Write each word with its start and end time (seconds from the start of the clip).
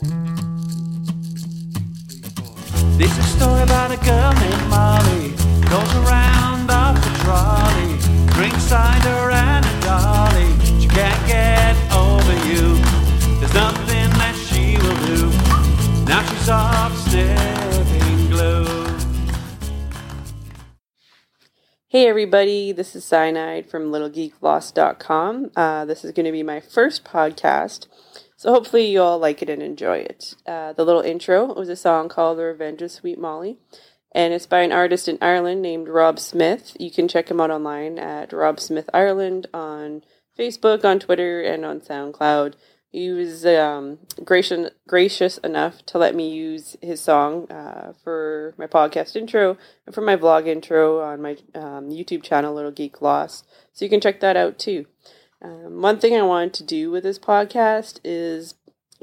This 0.00 0.10
is 3.10 3.18
a 3.18 3.22
story 3.36 3.62
about 3.62 3.90
a 3.90 3.96
girl 4.04 4.32
named 4.34 4.68
Molly. 4.70 5.30
Goes 5.68 5.92
around 5.96 6.70
off 6.70 6.94
the 7.02 7.10
trolley. 7.24 7.98
Drinks 8.32 8.62
cider 8.62 9.32
and 9.32 9.66
a 9.66 9.80
dolly. 9.80 10.54
She 10.80 10.86
can't 10.86 11.26
get 11.26 11.74
over 11.92 12.32
you. 12.46 12.76
There's 13.40 13.54
nothing 13.54 14.10
that 14.20 14.36
she 14.36 14.78
will 14.78 14.94
do. 15.04 15.32
Now 16.04 16.22
she's 16.22 16.48
off 16.48 16.96
sniffing 17.08 18.30
glue. 18.30 18.86
Hey 21.88 22.06
everybody, 22.06 22.70
this 22.70 22.94
is 22.94 23.04
Cyanide 23.04 23.68
from 23.68 23.90
LittleGeekLost.com. 23.90 25.50
Uh, 25.56 25.84
this 25.86 26.04
is 26.04 26.12
going 26.12 26.26
to 26.26 26.32
be 26.32 26.44
my 26.44 26.60
first 26.60 27.02
podcast, 27.04 27.88
so 28.38 28.52
hopefully 28.52 28.86
you 28.86 29.02
all 29.02 29.18
like 29.18 29.42
it 29.42 29.50
and 29.50 29.60
enjoy 29.60 29.98
it. 29.98 30.36
Uh, 30.46 30.72
the 30.72 30.84
little 30.84 31.02
intro 31.02 31.52
was 31.52 31.68
a 31.68 31.74
song 31.74 32.08
called 32.08 32.38
The 32.38 32.44
Revenge 32.44 32.80
of 32.82 32.92
Sweet 32.92 33.18
Molly, 33.18 33.58
and 34.12 34.32
it's 34.32 34.46
by 34.46 34.60
an 34.60 34.70
artist 34.70 35.08
in 35.08 35.18
Ireland 35.20 35.60
named 35.60 35.88
Rob 35.88 36.20
Smith. 36.20 36.76
You 36.78 36.92
can 36.92 37.08
check 37.08 37.32
him 37.32 37.40
out 37.40 37.50
online 37.50 37.98
at 37.98 38.32
Rob 38.32 38.60
Smith 38.60 38.88
Ireland 38.94 39.48
on 39.52 40.04
Facebook, 40.38 40.84
on 40.84 41.00
Twitter, 41.00 41.42
and 41.42 41.64
on 41.64 41.80
SoundCloud. 41.80 42.54
He 42.92 43.10
was 43.10 43.44
um, 43.44 43.98
gracious, 44.24 44.70
gracious 44.86 45.38
enough 45.38 45.84
to 45.86 45.98
let 45.98 46.14
me 46.14 46.30
use 46.30 46.76
his 46.80 47.00
song 47.00 47.50
uh, 47.50 47.92
for 48.04 48.54
my 48.56 48.68
podcast 48.68 49.16
intro 49.16 49.58
and 49.84 49.92
for 49.92 50.00
my 50.00 50.14
vlog 50.14 50.46
intro 50.46 51.00
on 51.00 51.20
my 51.20 51.32
um, 51.56 51.90
YouTube 51.90 52.22
channel, 52.22 52.54
Little 52.54 52.70
Geek 52.70 53.02
Lost. 53.02 53.48
So 53.72 53.84
you 53.84 53.90
can 53.90 54.00
check 54.00 54.20
that 54.20 54.36
out 54.36 54.60
too. 54.60 54.86
Um, 55.40 55.82
one 55.82 55.98
thing 55.98 56.16
I 56.16 56.22
wanted 56.22 56.54
to 56.54 56.64
do 56.64 56.90
with 56.90 57.04
this 57.04 57.18
podcast 57.18 58.00
is 58.04 58.54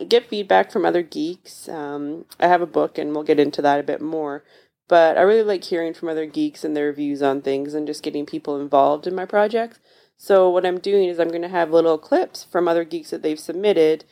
get 0.07 0.27
feedback 0.27 0.71
from 0.71 0.85
other 0.85 1.02
geeks. 1.02 1.70
Um, 1.70 2.25
I 2.39 2.48
have 2.48 2.61
a 2.61 2.67
book, 2.67 2.97
and 2.97 3.14
we'll 3.14 3.23
get 3.23 3.39
into 3.39 3.61
that 3.61 3.80
a 3.80 3.83
bit 3.83 4.02
more. 4.02 4.44
But 4.88 5.17
I 5.17 5.22
really 5.22 5.44
like 5.44 5.64
hearing 5.64 5.94
from 5.94 6.09
other 6.09 6.25
geeks 6.25 6.64
and 6.64 6.75
their 6.75 6.94
views 6.94 7.22
on 7.23 7.42
things 7.42 7.73
and 7.73 7.88
just 7.88 8.03
getting 8.03 8.25
people 8.25 8.59
involved 8.59 9.08
in 9.08 9.16
my 9.16 9.25
projects. 9.25 9.80
So 10.17 10.50
what 10.50 10.66
I'm 10.66 10.80
doing 10.80 11.09
is 11.09 11.19
I'm 11.19 11.30
going 11.30 11.42
to 11.42 11.47
have 11.47 11.72
little 11.72 11.97
clips 11.97 12.44
from 12.44 12.67
other 12.67 12.83
geeks 12.83 13.09
that 13.09 13.22
they've 13.22 13.39
submitted 13.39 14.05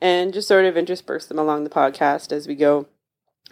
and 0.00 0.32
just 0.32 0.46
sort 0.46 0.64
of 0.64 0.76
intersperse 0.76 1.26
them 1.26 1.38
along 1.38 1.64
the 1.64 1.70
podcast 1.70 2.30
as 2.30 2.46
we 2.46 2.54
go. 2.54 2.86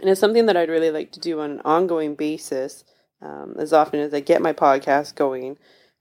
And 0.00 0.11
it's 0.11 0.20
something 0.20 0.46
that 0.46 0.56
I'd 0.56 0.68
really 0.68 0.90
like 0.90 1.11
to 1.12 1.20
do 1.20 1.40
on 1.40 1.50
an 1.50 1.62
ongoing 1.64 2.14
basis 2.14 2.84
um, 3.22 3.56
as 3.58 3.72
often 3.72 3.98
as 4.00 4.12
I 4.12 4.20
get 4.20 4.42
my 4.42 4.52
podcast 4.52 5.14
going. 5.14 5.56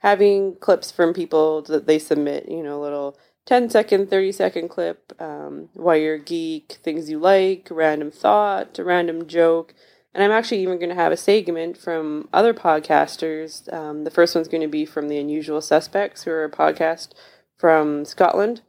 Having 0.05 0.57
clips 0.57 0.91
from 0.91 1.15
people 1.15 1.63
that 1.63 1.87
they 1.87 1.97
submit, 1.97 2.47
you 2.47 2.61
know, 2.61 2.79
a 2.79 2.83
little 2.83 3.17
10 3.47 3.71
second, 3.71 4.07
30 4.07 4.31
second 4.33 4.69
clip, 4.69 5.11
um, 5.19 5.69
why 5.73 5.95
you're 5.95 6.19
geek, 6.19 6.77
things 6.83 7.09
you 7.09 7.17
like, 7.17 7.69
random 7.71 8.11
thought, 8.11 8.77
a 8.77 8.83
random 8.83 9.25
joke. 9.25 9.73
And 10.13 10.23
I'm 10.23 10.29
actually 10.29 10.61
even 10.61 10.77
going 10.77 10.89
to 10.89 10.95
have 10.95 11.11
a 11.11 11.17
segment 11.17 11.75
from 11.75 12.29
other 12.31 12.53
podcasters. 12.53 13.73
Um, 13.73 14.03
the 14.03 14.11
first 14.11 14.35
one's 14.35 14.47
going 14.47 14.61
to 14.61 14.67
be 14.67 14.85
from 14.85 15.09
the 15.09 15.17
Unusual 15.17 15.59
Suspects, 15.59 16.21
who 16.21 16.29
are 16.29 16.43
a 16.43 16.51
podcast 16.51 17.13
from 17.57 18.05
Scotland. 18.05 18.61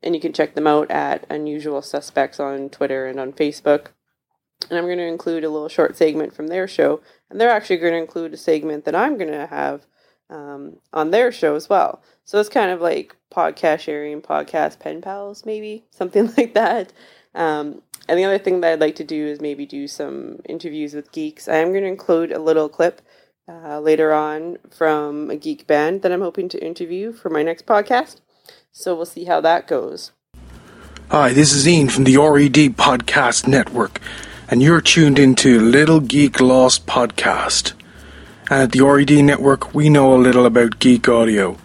And 0.00 0.14
you 0.14 0.20
can 0.20 0.32
check 0.32 0.54
them 0.54 0.68
out 0.68 0.88
at 0.92 1.26
Unusual 1.28 1.82
Suspects 1.82 2.38
on 2.38 2.70
Twitter 2.70 3.06
and 3.06 3.18
on 3.18 3.32
Facebook. 3.32 3.88
And 4.70 4.78
I'm 4.78 4.84
going 4.84 4.98
to 4.98 5.04
include 5.08 5.42
a 5.42 5.50
little 5.50 5.68
short 5.68 5.96
segment 5.96 6.36
from 6.36 6.46
their 6.46 6.68
show. 6.68 7.00
And 7.28 7.40
they're 7.40 7.50
actually 7.50 7.78
going 7.78 7.94
to 7.94 7.98
include 7.98 8.32
a 8.32 8.36
segment 8.36 8.84
that 8.84 8.94
I'm 8.94 9.18
going 9.18 9.32
to 9.32 9.48
have 9.48 9.86
um, 10.30 10.76
on 10.92 11.10
their 11.10 11.32
show 11.32 11.54
as 11.54 11.68
well. 11.68 12.02
So 12.24 12.40
it's 12.40 12.48
kind 12.48 12.70
of 12.70 12.80
like 12.80 13.14
podcast 13.32 13.80
sharing, 13.80 14.22
podcast 14.22 14.78
pen 14.78 15.02
pals, 15.02 15.44
maybe 15.44 15.84
something 15.90 16.32
like 16.36 16.54
that. 16.54 16.92
Um, 17.34 17.82
and 18.08 18.18
the 18.18 18.24
other 18.24 18.38
thing 18.38 18.60
that 18.60 18.72
I'd 18.72 18.80
like 18.80 18.96
to 18.96 19.04
do 19.04 19.26
is 19.26 19.40
maybe 19.40 19.66
do 19.66 19.88
some 19.88 20.40
interviews 20.48 20.94
with 20.94 21.12
geeks. 21.12 21.48
I 21.48 21.56
am 21.56 21.70
going 21.70 21.84
to 21.84 21.88
include 21.88 22.32
a 22.32 22.38
little 22.38 22.68
clip 22.68 23.00
uh, 23.48 23.80
later 23.80 24.12
on 24.12 24.58
from 24.70 25.30
a 25.30 25.36
geek 25.36 25.66
band 25.66 26.02
that 26.02 26.12
I'm 26.12 26.20
hoping 26.20 26.48
to 26.50 26.64
interview 26.64 27.12
for 27.12 27.30
my 27.30 27.42
next 27.42 27.66
podcast. 27.66 28.20
So 28.72 28.94
we'll 28.94 29.06
see 29.06 29.24
how 29.24 29.40
that 29.40 29.66
goes. 29.66 30.12
Hi, 31.10 31.32
this 31.32 31.52
is 31.52 31.66
Ian 31.68 31.88
from 31.88 32.04
the 32.04 32.16
RED 32.16 32.76
Podcast 32.76 33.46
Network, 33.46 34.00
and 34.48 34.62
you're 34.62 34.80
tuned 34.80 35.18
into 35.18 35.60
Little 35.60 36.00
Geek 36.00 36.40
Lost 36.40 36.86
Podcast. 36.86 37.74
And 38.50 38.62
at 38.62 38.72
the 38.72 38.82
RED 38.82 39.10
Network, 39.24 39.74
we 39.74 39.88
know 39.88 40.14
a 40.14 40.20
little 40.20 40.44
about 40.44 40.78
geek 40.78 41.08
audio. 41.08 41.56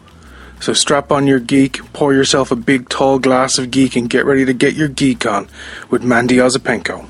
So 0.62 0.72
strap 0.72 1.12
on 1.12 1.28
your 1.28 1.40
geek, 1.40 1.82
pour 1.92 2.14
yourself 2.14 2.52
a 2.52 2.56
big 2.56 2.88
tall 2.88 3.20
glass 3.20 3.58
of 3.58 3.70
geek, 3.70 3.98
and 3.98 4.10
get 4.10 4.26
ready 4.26 4.46
to 4.46 4.54
get 4.54 4.76
your 4.76 4.88
geek 4.88 5.26
on 5.26 5.50
with 5.90 6.04
Mandy 6.04 6.38
Ozapenko. 6.38 7.06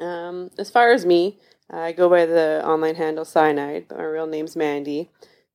Um, 0.00 0.50
as 0.58 0.68
far 0.68 0.90
as 0.90 1.06
me, 1.06 1.38
I 1.70 1.92
go 1.92 2.08
by 2.08 2.26
the 2.26 2.60
online 2.66 2.96
handle 2.96 3.24
Cyanide, 3.24 3.86
but 3.88 3.98
my 3.98 4.04
real 4.04 4.26
name's 4.26 4.56
Mandy. 4.56 5.08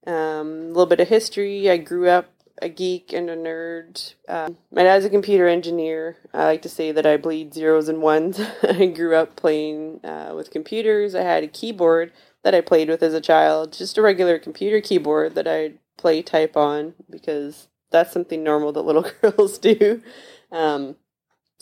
Um, 0.06 0.16
a 0.16 0.68
little 0.68 0.86
bit 0.86 1.02
of 1.02 1.10
history. 1.10 1.70
I 1.70 1.76
grew 1.76 2.08
up 2.08 2.30
a 2.62 2.70
geek 2.70 3.12
and 3.12 3.30
a 3.30 3.36
nerd. 3.36 4.14
Uh, 4.28 4.50
my 4.72 4.84
dad's 4.84 5.06
a 5.06 5.10
computer 5.10 5.48
engineer. 5.48 6.16
I 6.34 6.46
like 6.46 6.62
to 6.62 6.70
say 6.70 6.94
that 6.94 7.06
I 7.06 7.18
bleed 7.18 7.54
zeros 7.54 7.90
and 7.90 8.02
ones. 8.02 8.40
I 8.64 8.86
grew 8.86 9.16
up 9.16 9.36
playing 9.36 10.00
uh, 10.06 10.34
with 10.34 10.50
computers. 10.50 11.14
I 11.14 11.24
had 11.24 11.44
a 11.44 11.48
keyboard 11.48 12.14
that 12.48 12.56
I 12.56 12.62
played 12.62 12.88
with 12.88 13.04
as 13.04 13.14
a 13.14 13.20
child, 13.20 13.74
just 13.74 13.98
a 13.98 14.02
regular 14.02 14.40
computer 14.40 14.80
keyboard 14.80 15.36
that 15.36 15.50
I'd 15.50 15.80
play 15.98 16.22
type 16.22 16.56
on 16.56 16.94
because 17.10 17.68
that's 17.92 18.14
something 18.14 18.42
normal 18.42 18.72
that 18.72 18.84
little 18.84 19.06
girls 19.22 19.58
do. 19.58 20.02
Um, 20.50 20.96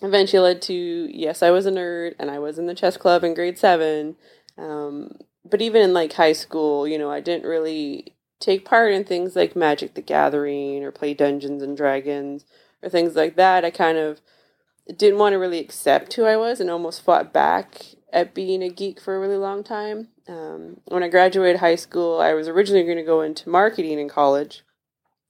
eventually 0.03 0.41
led 0.41 0.61
to 0.61 0.75
yes, 0.75 1.41
I 1.41 1.49
was 1.49 1.65
a 1.65 1.71
nerd 1.71 2.13
and 2.19 2.29
I 2.29 2.37
was 2.37 2.59
in 2.59 2.67
the 2.67 2.75
chess 2.75 2.97
club 2.97 3.23
in 3.23 3.33
grade 3.33 3.57
seven. 3.57 4.15
Um, 4.59 5.17
but 5.43 5.59
even 5.59 5.81
in 5.81 5.91
like 5.91 6.13
high 6.13 6.33
school, 6.33 6.87
you 6.87 6.99
know, 6.99 7.09
I 7.09 7.19
didn't 7.19 7.49
really 7.49 8.13
take 8.39 8.63
part 8.63 8.93
in 8.93 9.05
things 9.05 9.35
like 9.35 9.55
Magic 9.55 9.95
the 9.95 10.03
Gathering 10.03 10.83
or 10.83 10.91
play 10.91 11.15
Dungeons 11.15 11.63
and 11.63 11.75
Dragons 11.75 12.45
or 12.83 12.89
things 12.89 13.15
like 13.15 13.37
that. 13.37 13.65
I 13.65 13.71
kind 13.71 13.97
of 13.97 14.21
didn't 14.95 15.17
want 15.17 15.33
to 15.33 15.39
really 15.39 15.57
accept 15.57 16.13
who 16.13 16.25
I 16.25 16.37
was 16.37 16.59
and 16.59 16.69
almost 16.69 17.01
fought 17.01 17.33
back 17.33 17.95
at 18.15 18.33
being 18.33 18.63
a 18.63 18.69
geek 18.69 18.99
for 18.99 19.15
a 19.15 19.19
really 19.19 19.37
long 19.37 19.61
time. 19.61 20.07
Um, 20.27 20.79
when 20.85 21.03
I 21.03 21.09
graduated 21.09 21.59
high 21.59 21.75
school, 21.75 22.19
I 22.21 22.33
was 22.33 22.47
originally 22.47 22.85
going 22.85 22.97
to 22.97 23.03
go 23.03 23.21
into 23.21 23.49
marketing 23.49 23.99
in 23.99 24.07
college, 24.07 24.63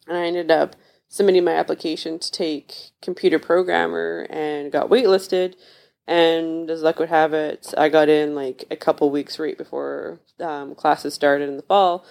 and 0.07 0.16
I 0.16 0.28
ended 0.28 0.51
up 0.51 0.75
submitting 1.09 1.44
my 1.44 1.53
application 1.53 2.19
to 2.19 2.31
take 2.31 2.91
computer 3.01 3.40
programmer 3.40 4.28
and 4.29 4.72
got 4.72 4.90
waitlisted. 4.90 5.56
And 6.07 6.69
as 6.69 6.84
luck 6.84 7.00
would 7.00 7.09
have 7.09 7.34
it, 7.34 7.74
I 7.75 7.90
got 7.90 8.07
in 8.07 8.35
like 8.35 8.66
a 8.69 8.75
couple 8.75 9.09
weeks 9.09 9.40
right 9.40 9.57
before 9.57 10.19
um, 10.40 10.75
classes 10.75 11.16
started 11.16 11.50
in 11.50 11.57
the 11.57 11.63
fall. 11.63 12.06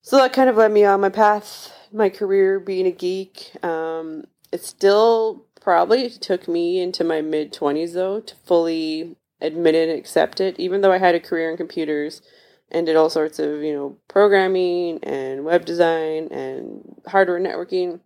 So 0.00 0.16
that 0.16 0.32
kind 0.32 0.48
of 0.48 0.56
led 0.56 0.72
me 0.72 0.86
on 0.86 1.02
my 1.02 1.10
path, 1.10 1.70
my 1.92 2.08
career 2.08 2.58
being 2.58 2.86
a 2.86 2.90
geek. 2.90 3.52
Um, 3.62 4.24
it 4.50 4.64
still 4.64 5.44
probably 5.60 6.08
took 6.08 6.48
me 6.48 6.80
into 6.80 7.04
my 7.04 7.20
mid 7.20 7.52
20s 7.52 7.92
though 7.92 8.20
to 8.20 8.34
fully 8.46 9.16
admit 9.40 9.74
it 9.74 9.88
and 9.88 9.98
accept 9.98 10.40
it, 10.40 10.58
even 10.58 10.80
though 10.80 10.92
I 10.92 10.98
had 10.98 11.14
a 11.14 11.20
career 11.20 11.50
in 11.50 11.56
computers 11.56 12.22
and 12.70 12.86
did 12.86 12.96
all 12.96 13.10
sorts 13.10 13.38
of, 13.38 13.62
you 13.62 13.72
know, 13.72 13.96
programming 14.08 15.00
and 15.02 15.44
web 15.44 15.64
design 15.64 16.28
and 16.30 17.00
hardware 17.06 17.40
networking. 17.40 18.00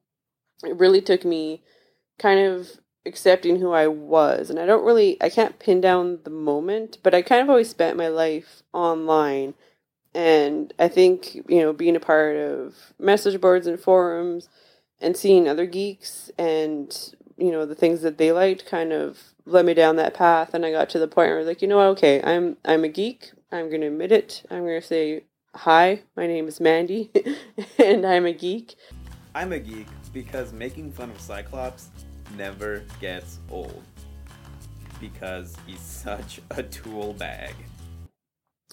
It 0.62 0.76
really 0.76 1.02
took 1.02 1.24
me 1.24 1.62
kind 2.18 2.40
of 2.40 2.70
accepting 3.04 3.60
who 3.60 3.72
I 3.72 3.86
was. 3.86 4.48
And 4.48 4.58
I 4.58 4.64
don't 4.64 4.84
really, 4.84 5.22
I 5.22 5.28
can't 5.28 5.58
pin 5.58 5.80
down 5.80 6.20
the 6.24 6.30
moment, 6.30 6.98
but 7.02 7.14
I 7.14 7.22
kind 7.22 7.42
of 7.42 7.50
always 7.50 7.68
spent 7.68 7.96
my 7.96 8.08
life 8.08 8.62
online. 8.72 9.54
And 10.14 10.72
I 10.78 10.88
think, 10.88 11.34
you 11.34 11.60
know, 11.60 11.72
being 11.72 11.96
a 11.96 12.00
part 12.00 12.36
of 12.36 12.94
message 12.98 13.40
boards 13.40 13.66
and 13.66 13.78
forums 13.78 14.48
and 15.00 15.16
seeing 15.16 15.48
other 15.48 15.66
geeks 15.66 16.30
and, 16.38 17.14
you 17.36 17.50
know, 17.50 17.66
the 17.66 17.74
things 17.74 18.02
that 18.02 18.18
they 18.18 18.32
liked 18.32 18.66
kind 18.66 18.92
of 18.92 19.18
led 19.46 19.66
me 19.66 19.74
down 19.74 19.96
that 19.96 20.14
path 20.14 20.54
and 20.54 20.64
I 20.64 20.70
got 20.70 20.88
to 20.90 20.98
the 20.98 21.08
point 21.08 21.28
where 21.28 21.36
I 21.36 21.38
was 21.38 21.46
like, 21.46 21.62
you 21.62 21.68
know 21.68 21.76
what, 21.76 21.86
okay, 21.88 22.22
I'm 22.22 22.56
I'm 22.64 22.84
a 22.84 22.88
geek. 22.88 23.32
I'm 23.52 23.70
gonna 23.70 23.86
admit 23.86 24.12
it. 24.12 24.42
I'm 24.50 24.60
gonna 24.60 24.82
say 24.82 25.24
hi, 25.54 26.02
my 26.16 26.26
name 26.26 26.48
is 26.48 26.60
Mandy 26.60 27.10
and 27.78 28.06
I'm 28.06 28.26
a 28.26 28.32
geek. 28.32 28.76
I'm 29.34 29.52
a 29.52 29.58
geek 29.58 29.88
because 30.12 30.52
making 30.52 30.92
fun 30.92 31.10
of 31.10 31.20
Cyclops 31.20 31.88
never 32.36 32.84
gets 33.00 33.38
old. 33.50 33.82
Because 35.00 35.56
he's 35.66 35.80
such 35.80 36.40
a 36.50 36.62
tool 36.62 37.12
bag. 37.14 37.54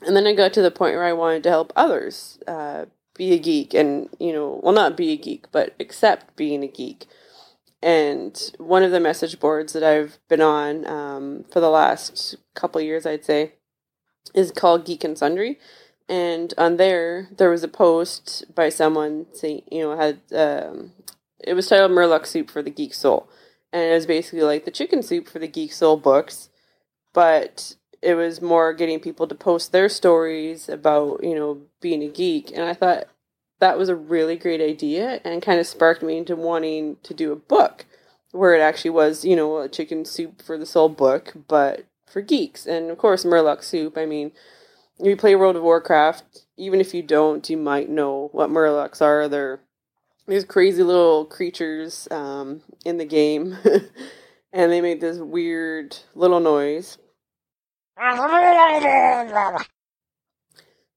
And 0.05 0.15
then 0.15 0.25
I 0.25 0.33
got 0.33 0.53
to 0.53 0.61
the 0.61 0.71
point 0.71 0.95
where 0.95 1.03
I 1.03 1.13
wanted 1.13 1.43
to 1.43 1.49
help 1.49 1.73
others 1.75 2.39
uh, 2.47 2.85
be 3.15 3.33
a 3.33 3.39
geek 3.39 3.73
and, 3.73 4.09
you 4.19 4.33
know, 4.33 4.59
well, 4.63 4.73
not 4.73 4.97
be 4.97 5.11
a 5.11 5.17
geek, 5.17 5.51
but 5.51 5.75
accept 5.79 6.35
being 6.35 6.63
a 6.63 6.67
geek. 6.67 7.05
And 7.83 8.39
one 8.57 8.83
of 8.83 8.91
the 8.91 8.99
message 8.99 9.39
boards 9.39 9.73
that 9.73 9.83
I've 9.83 10.19
been 10.27 10.41
on 10.41 10.85
um, 10.87 11.45
for 11.51 11.59
the 11.59 11.69
last 11.69 12.35
couple 12.53 12.79
years, 12.81 13.05
I'd 13.05 13.25
say, 13.25 13.53
is 14.35 14.51
called 14.51 14.85
Geek 14.85 15.03
and 15.03 15.17
Sundry. 15.17 15.59
And 16.07 16.53
on 16.57 16.77
there, 16.77 17.29
there 17.37 17.49
was 17.49 17.63
a 17.63 17.67
post 17.67 18.45
by 18.53 18.69
someone 18.69 19.27
saying, 19.33 19.63
you 19.71 19.81
know, 19.81 19.95
had 19.95 20.19
um, 20.35 20.91
it 21.39 21.53
was 21.53 21.67
titled 21.67 21.91
Murloc 21.91 22.25
Soup 22.25 22.49
for 22.49 22.61
the 22.61 22.69
Geek 22.69 22.93
Soul. 22.93 23.29
and 23.73 23.83
it 23.83 23.93
was 23.93 24.05
basically 24.05 24.41
like 24.41 24.65
the 24.65 24.71
chicken 24.71 25.01
soup 25.01 25.27
for 25.27 25.39
the 25.39 25.47
Geek 25.47 25.71
Soul 25.73 25.97
books, 25.97 26.49
but 27.13 27.75
it 28.01 28.15
was 28.15 28.41
more 28.41 28.73
getting 28.73 28.99
people 28.99 29.27
to 29.27 29.35
post 29.35 29.71
their 29.71 29.89
stories 29.89 30.67
about 30.69 31.23
you 31.23 31.35
know 31.35 31.61
being 31.81 32.03
a 32.03 32.09
geek, 32.09 32.51
and 32.51 32.63
I 32.63 32.73
thought 32.73 33.07
that 33.61 33.77
was 33.77 33.89
a 33.89 33.95
really 33.95 34.35
great 34.35 34.59
idea 34.59 35.21
and 35.23 35.41
kind 35.41 35.59
of 35.59 35.67
sparked 35.67 36.03
me 36.03 36.17
into 36.17 36.35
wanting 36.35 36.97
to 37.03 37.13
do 37.13 37.31
a 37.31 37.37
book 37.37 37.85
where 38.31 38.55
it 38.55 38.61
actually 38.61 38.91
was 38.91 39.23
you 39.23 39.35
know 39.35 39.59
a 39.59 39.69
chicken 39.69 40.03
soup 40.03 40.41
for 40.41 40.57
the 40.57 40.65
soul 40.65 40.89
book, 40.89 41.33
but 41.47 41.85
for 42.07 42.21
geeks, 42.21 42.65
and 42.65 42.89
of 42.89 42.97
course 42.97 43.23
Murloc 43.23 43.63
soup. 43.63 43.97
I 43.97 44.05
mean, 44.05 44.31
you 44.99 45.15
play 45.15 45.35
World 45.35 45.55
of 45.55 45.63
Warcraft, 45.63 46.45
even 46.57 46.81
if 46.81 46.93
you 46.93 47.03
don't, 47.03 47.49
you 47.49 47.57
might 47.57 47.89
know 47.89 48.29
what 48.33 48.49
Murlocs 48.49 49.01
are. 49.01 49.27
They're 49.29 49.61
these 50.27 50.43
crazy 50.43 50.83
little 50.83 51.25
creatures 51.25 52.07
um, 52.11 52.61
in 52.85 52.97
the 52.97 53.05
game, 53.05 53.57
and 54.53 54.71
they 54.71 54.81
make 54.81 55.01
this 55.01 55.17
weird 55.19 55.97
little 56.15 56.39
noise. 56.39 56.97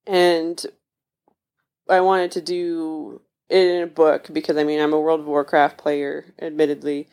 And 0.06 0.66
I 1.88 2.00
wanted 2.00 2.32
to 2.32 2.40
do 2.40 3.20
it 3.48 3.68
in 3.68 3.82
a 3.82 3.86
book 3.86 4.28
because 4.32 4.56
I 4.56 4.64
mean 4.64 4.80
I'm 4.80 4.92
a 4.92 5.00
World 5.00 5.20
of 5.20 5.26
Warcraft 5.26 5.78
player, 5.78 6.34
admittedly, 6.40 7.08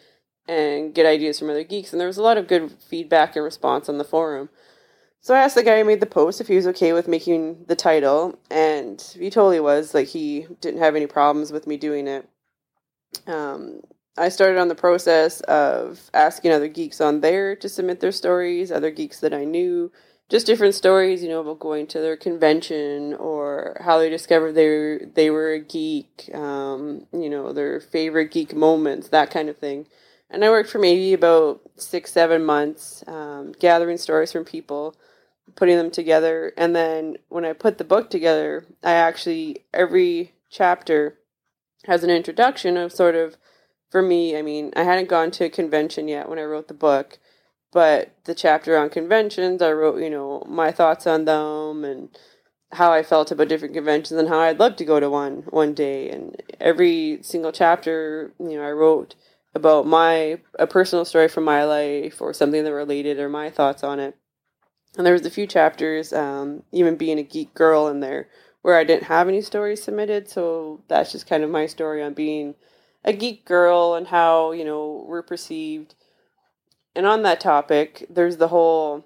and 0.48 0.94
get 0.94 1.06
ideas 1.06 1.40
from 1.40 1.50
other 1.50 1.64
geeks. 1.64 1.92
And 1.92 2.00
there 2.00 2.08
was 2.08 2.18
a 2.18 2.24
lot 2.24 2.38
of 2.38 2.48
good 2.48 2.72
feedback 2.90 3.36
and 3.36 3.46
response 3.46 3.90
on 3.90 3.98
the 3.98 4.04
forum. 4.04 4.50
So 5.20 5.36
I 5.36 5.40
asked 5.40 5.56
the 5.56 5.64
guy 5.64 5.78
who 5.78 5.86
made 5.86 6.00
the 6.00 6.08
post 6.08 6.42
if 6.42 6.48
he 6.48 6.56
was 6.56 6.66
okay 6.68 6.94
with 6.94 7.08
making 7.08 7.66
the 7.68 7.76
title, 7.76 8.40
and 8.50 9.00
he 9.18 9.30
totally 9.30 9.60
was. 9.60 9.94
Like 9.94 10.08
he 10.08 10.48
didn't 10.62 10.80
have 10.80 10.96
any 10.96 11.06
problems 11.06 11.52
with 11.52 11.68
me 11.68 11.78
doing 11.78 12.08
it. 12.08 12.28
Um, 13.28 13.82
I 14.18 14.30
started 14.30 14.60
on 14.60 14.68
the 14.68 14.76
process 14.76 15.42
of 15.42 16.10
asking 16.14 16.52
other 16.52 16.68
geeks 16.68 17.00
on 17.00 17.22
there 17.22 17.56
to 17.58 17.70
submit 17.70 18.00
their 18.00 18.12
stories, 18.12 18.72
other 18.72 18.90
geeks 18.90 19.20
that 19.20 19.34
I 19.34 19.46
knew, 19.46 19.92
just 20.32 20.46
different 20.46 20.74
stories, 20.74 21.22
you 21.22 21.28
know, 21.28 21.42
about 21.42 21.60
going 21.60 21.86
to 21.86 22.00
their 22.00 22.16
convention 22.16 23.14
or 23.16 23.76
how 23.82 24.00
they 24.00 24.10
discovered 24.10 24.54
they 24.54 24.68
were, 24.68 25.02
they 25.14 25.30
were 25.30 25.52
a 25.52 25.60
geek, 25.60 26.32
um, 26.34 27.06
you 27.12 27.30
know, 27.30 27.52
their 27.52 27.82
favorite 27.82 28.32
geek 28.32 28.56
moments, 28.56 29.10
that 29.10 29.30
kind 29.30 29.50
of 29.50 29.58
thing. 29.58 29.86
And 30.30 30.46
I 30.46 30.50
worked 30.50 30.70
for 30.70 30.80
maybe 30.80 31.12
about 31.12 31.60
six, 31.76 32.14
seven 32.14 32.46
months, 32.46 33.04
um, 33.08 33.52
gathering 33.60 33.98
stories 33.98 34.32
from 34.32 34.46
people 34.46 34.96
putting 35.58 35.76
them 35.76 35.92
together. 35.92 36.54
And 36.56 36.74
then 36.74 37.18
when 37.28 37.44
I 37.44 37.52
put 37.52 37.78
the 37.78 37.84
book 37.84 38.10
together, 38.10 38.66
I 38.82 38.94
actually, 38.94 39.66
every 39.74 40.32
chapter 40.50 41.18
has 41.88 42.06
an 42.06 42.10
introduction 42.10 42.78
of 42.78 42.94
sort 42.94 43.16
of, 43.16 43.36
for 43.90 44.02
me, 44.02 44.38
I 44.38 44.42
mean, 44.44 44.72
I 44.78 44.84
hadn't 44.84 45.10
gone 45.10 45.32
to 45.32 45.44
a 45.44 45.50
convention 45.50 46.08
yet 46.08 46.30
when 46.30 46.40
I 46.40 46.44
wrote 46.44 46.70
the 46.70 46.74
book, 46.74 47.20
but 47.72 48.14
the 48.26 48.36
chapter 48.36 48.78
on 48.78 48.90
conventions, 48.90 49.62
I 49.62 49.72
wrote, 49.72 50.02
you 50.02 50.10
know, 50.10 50.44
my 50.48 50.72
thoughts 50.72 51.08
on 51.08 51.26
them 51.26 51.84
and 51.86 52.10
how 52.72 52.92
I 52.92 53.04
felt 53.04 53.32
about 53.32 53.48
different 53.50 53.74
conventions 53.74 54.20
and 54.20 54.30
how 54.30 54.40
I'd 54.40 54.60
love 54.60 54.76
to 54.78 54.86
go 54.86 55.00
to 55.00 55.10
one 55.10 55.44
one 55.50 55.74
day. 55.74 56.10
And 56.10 56.42
every 56.60 57.20
single 57.22 57.52
chapter, 57.52 58.34
you 58.40 58.58
know, 58.58 58.64
I 58.64 58.72
wrote 58.72 59.16
about 59.54 59.86
my 59.86 60.40
a 60.58 60.68
personal 60.68 61.06
story 61.06 61.28
from 61.28 61.44
my 61.44 61.64
life 61.64 62.22
or 62.22 62.34
something 62.34 62.64
that 62.64 62.74
related 62.74 63.20
or 63.20 63.30
my 63.30 63.50
thoughts 63.50 63.84
on 63.84 64.00
it. 64.00 64.16
And 64.98 65.06
there 65.06 65.14
was 65.14 65.26
a 65.26 65.32
few 65.32 65.48
chapters, 65.48 66.12
um, 66.12 66.64
even 66.72 66.98
being 66.98 67.18
a 67.20 67.24
geek 67.24 67.54
girl 67.54 67.88
in 67.88 68.02
there, 68.02 68.28
where 68.62 68.78
I 68.78 68.84
didn't 68.84 69.04
have 69.04 69.28
any 69.28 69.42
stories 69.42 69.84
submitted. 69.84 70.30
So 70.30 70.84
that's 70.88 71.12
just 71.12 71.28
kind 71.28 71.44
of 71.44 71.50
my 71.50 71.66
story 71.66 72.04
on 72.04 72.14
being 72.14 72.56
a 73.04 73.14
geek 73.14 73.46
girl 73.46 73.96
and 73.96 74.08
how, 74.08 74.52
you 74.52 74.66
know, 74.66 75.06
we're 75.08 75.24
perceived. 75.24 75.96
And 76.96 77.06
on 77.06 77.24
that 77.24 77.40
topic, 77.40 78.06
there's 78.10 78.38
the 78.38 78.50
whole, 78.50 79.06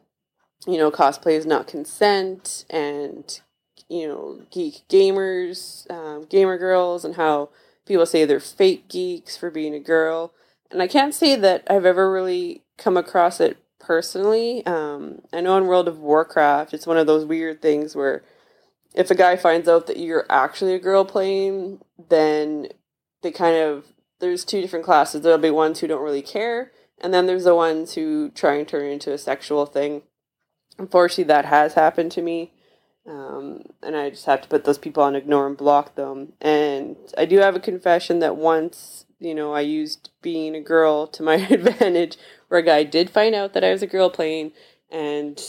you 0.67 0.77
know, 0.77 0.91
cosplay 0.91 1.33
is 1.33 1.45
not 1.45 1.67
consent 1.67 2.65
and, 2.69 3.39
you 3.87 4.07
know, 4.07 4.41
geek 4.51 4.81
gamers, 4.89 5.89
um, 5.91 6.25
gamer 6.25 6.57
girls, 6.57 7.05
and 7.05 7.15
how 7.15 7.49
people 7.85 8.05
say 8.05 8.25
they're 8.25 8.39
fake 8.39 8.87
geeks 8.87 9.37
for 9.37 9.51
being 9.51 9.75
a 9.75 9.79
girl. 9.79 10.33
And 10.71 10.81
I 10.81 10.87
can't 10.87 11.13
say 11.13 11.35
that 11.35 11.63
I've 11.69 11.85
ever 11.85 12.11
really 12.11 12.63
come 12.77 12.97
across 12.97 13.39
it 13.39 13.57
personally. 13.79 14.65
Um, 14.65 15.21
I 15.31 15.41
know 15.41 15.57
in 15.57 15.67
World 15.67 15.87
of 15.87 15.99
Warcraft, 15.99 16.73
it's 16.73 16.87
one 16.87 16.97
of 16.97 17.07
those 17.07 17.25
weird 17.25 17.61
things 17.61 17.95
where 17.95 18.23
if 18.95 19.11
a 19.11 19.15
guy 19.15 19.35
finds 19.35 19.67
out 19.67 19.87
that 19.87 19.97
you're 19.97 20.25
actually 20.29 20.73
a 20.73 20.79
girl 20.79 21.05
playing, 21.05 21.81
then 22.09 22.69
they 23.21 23.31
kind 23.31 23.57
of 23.57 23.85
there's 24.19 24.45
two 24.45 24.61
different 24.61 24.85
classes. 24.85 25.21
There'll 25.21 25.37
be 25.37 25.51
ones 25.51 25.79
who 25.79 25.87
don't 25.87 26.01
really 26.01 26.21
care, 26.21 26.71
and 27.01 27.13
then 27.13 27.25
there's 27.25 27.43
the 27.43 27.55
ones 27.55 27.93
who 27.93 28.29
try 28.29 28.55
and 28.55 28.67
turn 28.67 28.85
it 28.85 28.93
into 28.93 29.13
a 29.13 29.17
sexual 29.17 29.65
thing. 29.65 30.03
Unfortunately, 30.77 31.25
that 31.25 31.45
has 31.45 31.73
happened 31.73 32.11
to 32.13 32.21
me. 32.21 32.51
Um, 33.07 33.61
and 33.83 33.95
I 33.95 34.09
just 34.09 34.25
have 34.25 34.41
to 34.41 34.47
put 34.47 34.65
those 34.65 34.79
people 34.79 35.03
on 35.03 35.15
ignore 35.15 35.47
and 35.47 35.55
block 35.55 35.95
them. 35.95 36.33
And 36.41 36.95
I 37.17 37.25
do 37.25 37.37
have 37.37 37.55
a 37.55 37.59
confession 37.59 38.19
that 38.19 38.35
once, 38.35 39.05
you 39.19 39.35
know, 39.35 39.53
I 39.53 39.61
used 39.61 40.09
being 40.21 40.55
a 40.55 40.61
girl 40.61 41.05
to 41.07 41.21
my 41.21 41.35
advantage, 41.49 42.17
where 42.47 42.59
a 42.59 42.63
guy 42.63 42.83
did 42.83 43.09
find 43.09 43.35
out 43.35 43.53
that 43.53 43.63
I 43.63 43.71
was 43.71 43.83
a 43.83 43.87
girl 43.87 44.09
playing 44.09 44.53
and 44.91 45.39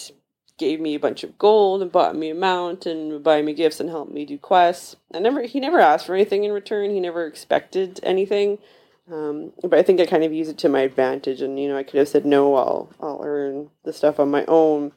gave 0.59 0.81
me 0.81 0.95
a 0.95 1.01
bunch 1.01 1.23
of 1.23 1.39
gold 1.39 1.83
and 1.83 1.93
bought 1.93 2.17
me 2.17 2.31
a 2.31 2.35
mount 2.35 2.87
and 2.87 3.23
buy 3.23 3.43
me 3.43 3.53
gifts 3.53 3.81
and 3.81 3.91
helped 3.91 4.13
me 4.13 4.25
do 4.25 4.39
quests. 4.39 4.97
I 5.13 5.19
never 5.19 5.43
he 5.43 5.61
never 5.61 5.81
asked 5.81 6.07
for 6.07 6.15
anything 6.15 6.45
in 6.45 6.53
return. 6.53 6.91
He 6.91 7.01
never 7.01 7.27
expected 7.27 8.01
anything. 8.03 8.59
Um, 9.11 9.53
but 9.63 9.79
I 9.79 9.83
think 9.83 10.01
I 10.01 10.07
kind 10.07 10.25
of 10.25 10.33
used 10.33 10.51
it 10.51 10.59
to 10.59 10.69
my 10.69 10.81
advantage, 10.81 11.41
and 11.41 11.59
you 11.59 11.69
know 11.69 11.77
I 11.77 11.85
could 11.85 11.99
have 11.99 12.09
said 12.09 12.27
no. 12.27 12.57
I'll 12.57 12.91
I'll 13.01 13.21
earn 13.23 13.71
the 13.85 13.93
stuff 13.93 14.19
on 14.19 14.31
my 14.31 14.45
own. 14.47 14.93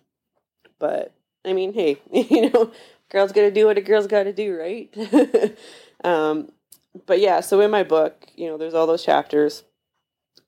But 0.80 1.14
I 1.46 1.54
mean, 1.54 1.74
hey, 1.74 2.02
you 2.12 2.50
know, 2.50 2.72
girl's 3.12 3.32
got 3.32 3.42
to 3.42 3.52
do 3.52 3.68
what 3.68 3.78
a 3.78 3.82
girl's 3.82 4.08
got 4.08 4.24
to 4.24 4.34
do, 4.34 4.58
right? 4.58 5.56
um, 6.04 6.52
but 7.06 7.20
yeah, 7.20 7.40
so 7.42 7.62
in 7.62 7.70
my 7.70 7.84
book, 7.84 8.26
you 8.36 8.48
know, 8.48 8.58
there's 8.58 8.74
all 8.74 8.88
those 8.88 9.06
chapters, 9.06 9.64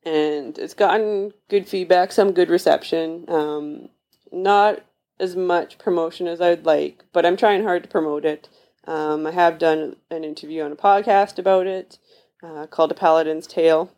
and 0.03 0.57
it's 0.57 0.73
gotten 0.73 1.31
good 1.49 1.67
feedback, 1.67 2.11
some 2.11 2.31
good 2.31 2.49
reception. 2.49 3.25
Um, 3.27 3.89
not 4.31 4.81
as 5.19 5.35
much 5.35 5.77
promotion 5.77 6.27
as 6.27 6.41
I'd 6.41 6.65
like, 6.65 7.03
but 7.13 7.27
I'm 7.27 7.37
trying 7.37 7.61
hard 7.61 7.83
to 7.83 7.89
promote 7.89 8.25
it. 8.25 8.49
Um, 8.87 9.27
I 9.27 9.31
have 9.31 9.59
done 9.59 9.97
an 10.09 10.23
interview 10.23 10.63
on 10.63 10.71
a 10.71 10.75
podcast 10.75 11.37
about 11.37 11.67
it 11.67 11.99
uh, 12.43 12.67
called 12.67 12.91
A 12.91 12.95
Paladin's 12.95 13.47
Tale, 13.47 13.91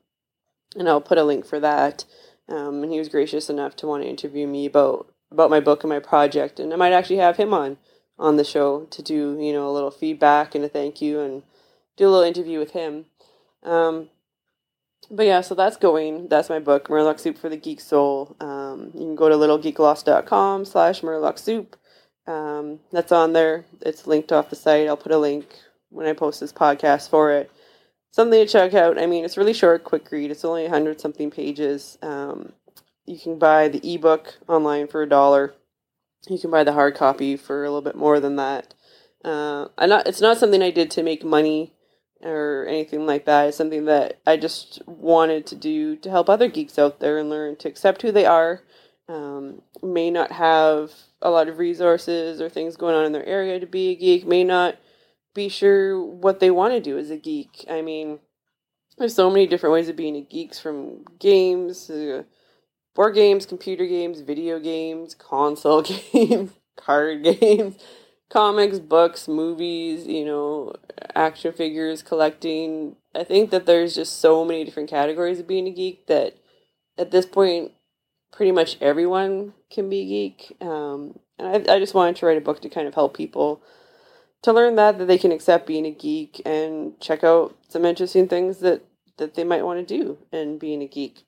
and 0.75 0.87
I'll 0.87 1.01
put 1.01 1.17
a 1.17 1.23
link 1.23 1.45
for 1.45 1.59
that. 1.59 2.05
Um, 2.49 2.83
and 2.83 2.91
he 2.91 2.99
was 2.99 3.09
gracious 3.09 3.49
enough 3.49 3.75
to 3.77 3.87
want 3.87 4.03
to 4.03 4.09
interview 4.09 4.47
me 4.47 4.65
about 4.65 5.07
about 5.31 5.49
my 5.49 5.59
book 5.59 5.83
and 5.83 5.89
my 5.89 5.99
project, 5.99 6.59
and 6.59 6.73
I 6.73 6.75
might 6.75 6.93
actually 6.93 7.17
have 7.17 7.37
him 7.37 7.53
on 7.53 7.77
on 8.19 8.37
the 8.37 8.43
show 8.43 8.85
to 8.91 9.01
do 9.01 9.37
you 9.39 9.53
know 9.53 9.67
a 9.67 9.71
little 9.71 9.91
feedback 9.91 10.53
and 10.53 10.63
a 10.63 10.69
thank 10.69 11.01
you 11.01 11.19
and 11.19 11.43
do 11.97 12.07
a 12.07 12.09
little 12.09 12.25
interview 12.25 12.59
with 12.59 12.71
him. 12.71 13.05
Um, 13.63 14.09
but 15.09 15.25
yeah, 15.25 15.41
so 15.41 15.55
that's 15.55 15.77
going. 15.77 16.27
That's 16.27 16.49
my 16.49 16.59
book, 16.59 16.87
Murloc 16.87 17.19
Soup 17.19 17.37
for 17.37 17.49
the 17.49 17.57
Geek 17.57 17.81
Soul. 17.81 18.35
Um, 18.39 18.91
you 18.93 19.01
can 19.01 19.15
go 19.15 19.29
to 19.29 19.35
littlegeeklost.com 19.35 20.65
slash 20.65 21.01
Murloc 21.01 21.37
Soup. 21.37 21.75
Um, 22.25 22.79
that's 22.91 23.11
on 23.11 23.33
there. 23.33 23.65
It's 23.81 24.07
linked 24.07 24.31
off 24.31 24.49
the 24.49 24.55
site. 24.55 24.87
I'll 24.87 24.97
put 24.97 25.11
a 25.11 25.17
link 25.17 25.45
when 25.89 26.07
I 26.07 26.13
post 26.13 26.39
this 26.39 26.53
podcast 26.53 27.09
for 27.09 27.31
it. 27.31 27.51
Something 28.13 28.45
to 28.45 28.51
check 28.51 28.75
out. 28.75 28.99
I 28.99 29.07
mean, 29.07 29.25
it's 29.25 29.37
really 29.37 29.53
short, 29.53 29.83
quick 29.83 30.11
read. 30.11 30.29
It's 30.29 30.45
only 30.45 30.61
100 30.61 31.01
something 31.01 31.31
pages. 31.31 31.97
Um, 32.03 32.53
you 33.07 33.17
can 33.17 33.39
buy 33.39 33.69
the 33.69 33.81
ebook 33.91 34.35
online 34.47 34.87
for 34.87 35.01
a 35.01 35.09
dollar. 35.09 35.55
You 36.29 36.37
can 36.37 36.51
buy 36.51 36.63
the 36.63 36.73
hard 36.73 36.93
copy 36.93 37.35
for 37.35 37.63
a 37.63 37.69
little 37.69 37.81
bit 37.81 37.95
more 37.95 38.19
than 38.19 38.35
that. 38.35 38.75
Uh, 39.25 39.69
I 39.79 39.87
not, 39.87 40.05
it's 40.05 40.21
not 40.21 40.37
something 40.37 40.61
I 40.61 40.69
did 40.69 40.91
to 40.91 41.01
make 41.01 41.25
money 41.25 41.73
or 42.21 42.67
anything 42.69 43.07
like 43.07 43.25
that. 43.25 43.47
It's 43.47 43.57
something 43.57 43.85
that 43.85 44.21
I 44.27 44.37
just 44.37 44.83
wanted 44.85 45.47
to 45.47 45.55
do 45.55 45.95
to 45.95 46.09
help 46.11 46.29
other 46.29 46.49
geeks 46.49 46.77
out 46.77 46.99
there 46.99 47.17
and 47.17 47.31
learn 47.31 47.55
to 47.57 47.67
accept 47.67 48.03
who 48.03 48.11
they 48.11 48.27
are. 48.27 48.61
Um, 49.09 49.63
may 49.81 50.11
not 50.11 50.33
have 50.33 50.91
a 51.19 51.31
lot 51.31 51.47
of 51.47 51.57
resources 51.57 52.39
or 52.39 52.47
things 52.47 52.77
going 52.77 52.93
on 52.93 53.05
in 53.05 53.11
their 53.11 53.25
area 53.25 53.59
to 53.59 53.65
be 53.65 53.89
a 53.89 53.95
geek, 53.95 54.27
may 54.27 54.43
not 54.43 54.77
be 55.33 55.49
sure 55.49 56.03
what 56.03 56.39
they 56.39 56.51
want 56.51 56.73
to 56.73 56.79
do 56.79 56.97
as 56.97 57.09
a 57.09 57.17
geek. 57.17 57.65
I 57.69 57.81
mean, 57.81 58.19
there's 58.97 59.15
so 59.15 59.29
many 59.29 59.47
different 59.47 59.73
ways 59.73 59.89
of 59.89 59.95
being 59.95 60.15
a 60.15 60.21
geek 60.21 60.53
from 60.55 61.03
games, 61.19 61.89
uh, 61.89 62.23
board 62.95 63.15
games, 63.15 63.45
computer 63.45 63.85
games, 63.85 64.21
video 64.21 64.59
games, 64.59 65.15
console 65.15 65.81
games, 66.13 66.51
card 66.77 67.23
games 67.23 67.77
comics, 68.33 68.79
books, 68.79 69.27
movies, 69.27 70.07
you 70.07 70.25
know, 70.25 70.73
action 71.13 71.53
figures, 71.53 72.01
collecting. 72.01 72.95
I 73.13 73.23
think 73.23 73.51
that 73.51 73.67
there's 73.67 73.93
just 73.93 74.19
so 74.19 74.43
many 74.43 74.63
different 74.63 74.89
categories 74.89 75.39
of 75.39 75.47
being 75.47 75.67
a 75.67 75.71
geek 75.71 76.07
that 76.07 76.35
at 76.97 77.11
this 77.11 77.27
point, 77.27 77.71
pretty 78.31 78.51
much 78.51 78.77
everyone 78.81 79.53
can 79.71 79.87
be 79.87 80.05
geek. 80.07 80.57
Um, 80.59 81.19
and 81.37 81.69
I, 81.69 81.75
I 81.75 81.79
just 81.79 81.93
wanted 81.93 82.15
to 82.17 82.25
write 82.25 82.37
a 82.37 82.41
book 82.41 82.61
to 82.61 82.69
kind 82.69 82.87
of 82.87 82.95
help 82.95 83.15
people 83.15 83.61
to 84.43 84.53
learn 84.53 84.75
that 84.75 84.97
that 84.97 85.05
they 85.05 85.17
can 85.17 85.31
accept 85.31 85.65
being 85.65 85.85
a 85.85 85.91
geek 85.91 86.41
and 86.45 86.99
check 86.99 87.23
out 87.23 87.55
some 87.69 87.85
interesting 87.85 88.27
things 88.27 88.59
that 88.59 88.83
that 89.17 89.35
they 89.35 89.43
might 89.43 89.63
want 89.63 89.85
to 89.85 89.97
do 89.97 90.17
in 90.31 90.57
being 90.57 90.81
a 90.81 90.87
geek. 90.87 91.23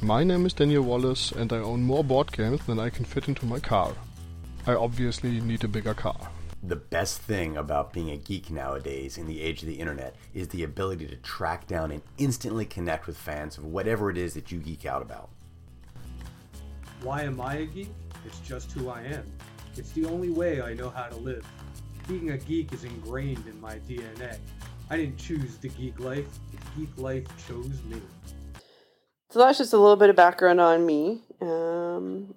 My 0.00 0.22
name 0.24 0.46
is 0.46 0.52
Daniel 0.52 0.82
Wallace, 0.82 1.32
and 1.32 1.52
I 1.52 1.58
own 1.58 1.82
more 1.82 2.04
board 2.04 2.32
games 2.32 2.64
than 2.66 2.78
I 2.78 2.90
can 2.90 3.04
fit 3.04 3.28
into 3.28 3.46
my 3.46 3.58
car. 3.58 3.94
I 4.66 4.74
obviously 4.74 5.40
need 5.40 5.64
a 5.64 5.68
bigger 5.68 5.94
car. 5.94 6.28
The 6.62 6.76
best 6.76 7.20
thing 7.20 7.56
about 7.56 7.92
being 7.92 8.10
a 8.10 8.16
geek 8.16 8.50
nowadays 8.50 9.18
in 9.18 9.26
the 9.26 9.42
age 9.42 9.62
of 9.62 9.68
the 9.68 9.80
internet 9.80 10.14
is 10.34 10.48
the 10.48 10.62
ability 10.62 11.06
to 11.08 11.16
track 11.16 11.66
down 11.66 11.90
and 11.90 12.02
instantly 12.18 12.64
connect 12.64 13.08
with 13.08 13.16
fans 13.16 13.58
of 13.58 13.64
whatever 13.64 14.10
it 14.10 14.16
is 14.16 14.34
that 14.34 14.52
you 14.52 14.58
geek 14.58 14.86
out 14.86 15.02
about. 15.02 15.30
Why 17.02 17.22
am 17.22 17.40
I 17.40 17.54
a 17.54 17.66
geek? 17.66 17.90
It's 18.24 18.38
just 18.40 18.70
who 18.72 18.88
I 18.88 19.02
am. 19.02 19.24
It's 19.76 19.90
the 19.90 20.06
only 20.06 20.30
way 20.30 20.62
I 20.62 20.74
know 20.74 20.90
how 20.90 21.06
to 21.06 21.16
live. 21.16 21.44
Being 22.08 22.30
a 22.30 22.38
geek 22.38 22.72
is 22.72 22.84
ingrained 22.84 23.46
in 23.46 23.60
my 23.60 23.76
DNA. 23.88 24.36
I 24.90 24.96
didn't 24.96 25.16
choose 25.16 25.56
the 25.56 25.68
geek 25.68 25.98
life, 26.00 26.26
the 26.50 26.80
geek 26.80 26.98
life 26.98 27.24
chose 27.46 27.82
me. 27.84 28.00
So 29.30 29.38
that's 29.38 29.58
just 29.58 29.72
a 29.72 29.78
little 29.78 29.96
bit 29.96 30.10
of 30.10 30.16
background 30.16 30.60
on 30.60 30.84
me. 30.84 31.22
Um, 31.40 32.34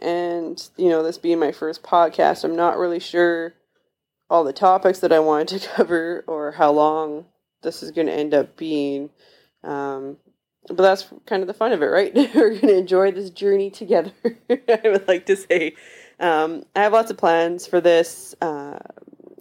and, 0.00 0.70
you 0.76 0.88
know, 0.88 1.02
this 1.02 1.18
being 1.18 1.38
my 1.38 1.52
first 1.52 1.82
podcast, 1.82 2.44
I'm 2.44 2.56
not 2.56 2.78
really 2.78 3.00
sure 3.00 3.54
all 4.30 4.44
the 4.44 4.52
topics 4.52 5.00
that 5.00 5.12
I 5.12 5.18
wanted 5.18 5.60
to 5.60 5.68
cover 5.74 6.24
or 6.26 6.52
how 6.52 6.70
long 6.70 7.26
this 7.62 7.82
is 7.82 7.90
going 7.90 8.06
to 8.06 8.14
end 8.14 8.32
up 8.32 8.56
being. 8.56 9.10
Um, 9.62 10.16
but 10.68 10.78
that's 10.78 11.12
kind 11.26 11.42
of 11.42 11.48
the 11.48 11.54
fun 11.54 11.72
of 11.72 11.82
it, 11.82 11.86
right? 11.86 12.14
We're 12.34 12.50
going 12.50 12.60
to 12.60 12.78
enjoy 12.78 13.10
this 13.12 13.30
journey 13.30 13.70
together, 13.70 14.12
I 14.50 14.80
would 14.84 15.08
like 15.08 15.26
to 15.26 15.36
say. 15.36 15.74
Um, 16.20 16.64
I 16.76 16.82
have 16.82 16.92
lots 16.92 17.10
of 17.10 17.16
plans 17.16 17.66
for 17.66 17.80
this, 17.80 18.34
uh, 18.42 18.78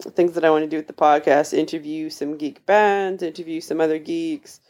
things 0.01 0.33
that 0.33 0.45
I 0.45 0.49
want 0.49 0.63
to 0.63 0.69
do 0.69 0.77
with 0.77 0.87
the 0.87 0.93
podcast 0.93 1.53
interview 1.53 2.09
some 2.09 2.37
geek 2.37 2.65
bands, 2.65 3.21
interview 3.21 3.59
some 3.59 3.81
other 3.81 3.99
geeks, 3.99 4.61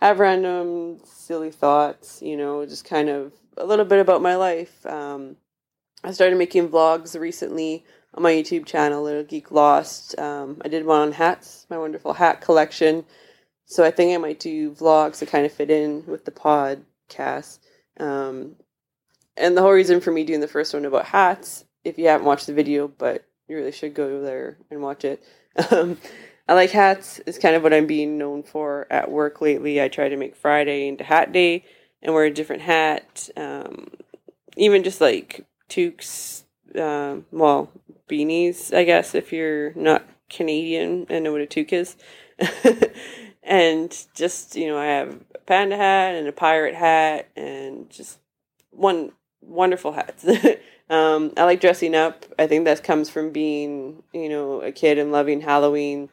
have 0.00 0.18
random 0.18 0.98
silly 1.04 1.52
thoughts, 1.52 2.20
you 2.20 2.36
know, 2.36 2.66
just 2.66 2.84
kind 2.84 3.08
of 3.08 3.32
a 3.56 3.64
little 3.64 3.84
bit 3.84 4.00
about 4.00 4.20
my 4.20 4.34
life. 4.34 4.84
Um, 4.84 5.36
I 6.02 6.10
started 6.10 6.36
making 6.36 6.70
vlogs 6.70 7.18
recently 7.18 7.84
on 8.14 8.24
my 8.24 8.32
YouTube 8.32 8.66
channel, 8.66 9.04
Little 9.04 9.22
Geek 9.22 9.52
Lost. 9.52 10.18
Um, 10.18 10.60
I 10.64 10.68
did 10.68 10.84
one 10.84 11.00
on 11.00 11.12
hats, 11.12 11.66
my 11.70 11.78
wonderful 11.78 12.14
hat 12.14 12.40
collection. 12.40 13.04
So 13.66 13.84
I 13.84 13.90
think 13.90 14.12
I 14.12 14.18
might 14.18 14.40
do 14.40 14.72
vlogs 14.72 15.18
to 15.18 15.26
kind 15.26 15.46
of 15.46 15.52
fit 15.52 15.70
in 15.70 16.04
with 16.06 16.24
the 16.24 16.30
podcast. 16.30 17.60
Um, 17.98 18.56
and 19.36 19.56
the 19.56 19.62
whole 19.62 19.72
reason 19.72 20.00
for 20.00 20.12
me 20.12 20.24
doing 20.24 20.40
the 20.40 20.48
first 20.48 20.74
one 20.74 20.84
about 20.84 21.06
hats, 21.06 21.64
if 21.82 21.98
you 21.98 22.06
haven't 22.06 22.26
watched 22.26 22.46
the 22.46 22.54
video, 22.54 22.88
but 22.88 23.24
you 23.48 23.56
really 23.56 23.72
should 23.72 23.94
go 23.94 24.20
there 24.22 24.58
and 24.70 24.82
watch 24.82 25.04
it. 25.04 25.22
Um, 25.70 25.98
I 26.48 26.54
like 26.54 26.70
hats. 26.70 27.20
Is 27.20 27.38
kind 27.38 27.54
of 27.54 27.62
what 27.62 27.72
I'm 27.72 27.86
being 27.86 28.18
known 28.18 28.42
for 28.42 28.88
at 28.90 29.10
work 29.10 29.40
lately. 29.40 29.80
I 29.80 29.88
try 29.88 30.08
to 30.08 30.16
make 30.16 30.36
Friday 30.36 30.88
into 30.88 31.04
Hat 31.04 31.32
Day 31.32 31.64
and 32.02 32.12
wear 32.12 32.24
a 32.24 32.30
different 32.30 32.62
hat. 32.62 33.30
Um, 33.36 33.92
even 34.56 34.82
just 34.82 35.00
like 35.00 35.46
toques, 35.68 36.44
uh, 36.78 37.18
well, 37.30 37.70
beanies, 38.10 38.74
I 38.76 38.84
guess, 38.84 39.14
if 39.14 39.32
you're 39.32 39.72
not 39.74 40.04
Canadian 40.28 41.06
and 41.08 41.24
know 41.24 41.32
what 41.32 41.40
a 41.40 41.46
toque 41.46 41.72
is. 41.72 41.96
and 43.42 43.96
just, 44.14 44.56
you 44.56 44.68
know, 44.68 44.76
I 44.76 44.86
have 44.86 45.20
a 45.34 45.38
panda 45.38 45.76
hat 45.76 46.14
and 46.14 46.28
a 46.28 46.32
pirate 46.32 46.74
hat 46.74 47.28
and 47.36 47.88
just 47.90 48.18
one 48.70 49.12
wonderful 49.46 49.92
hats. 49.92 50.24
um, 50.90 51.32
I 51.36 51.44
like 51.44 51.60
dressing 51.60 51.94
up. 51.94 52.24
I 52.38 52.46
think 52.46 52.64
that 52.64 52.84
comes 52.84 53.08
from 53.10 53.30
being, 53.30 54.02
you 54.12 54.28
know, 54.28 54.60
a 54.60 54.72
kid 54.72 54.98
and 54.98 55.12
loving 55.12 55.40
Halloween. 55.40 56.10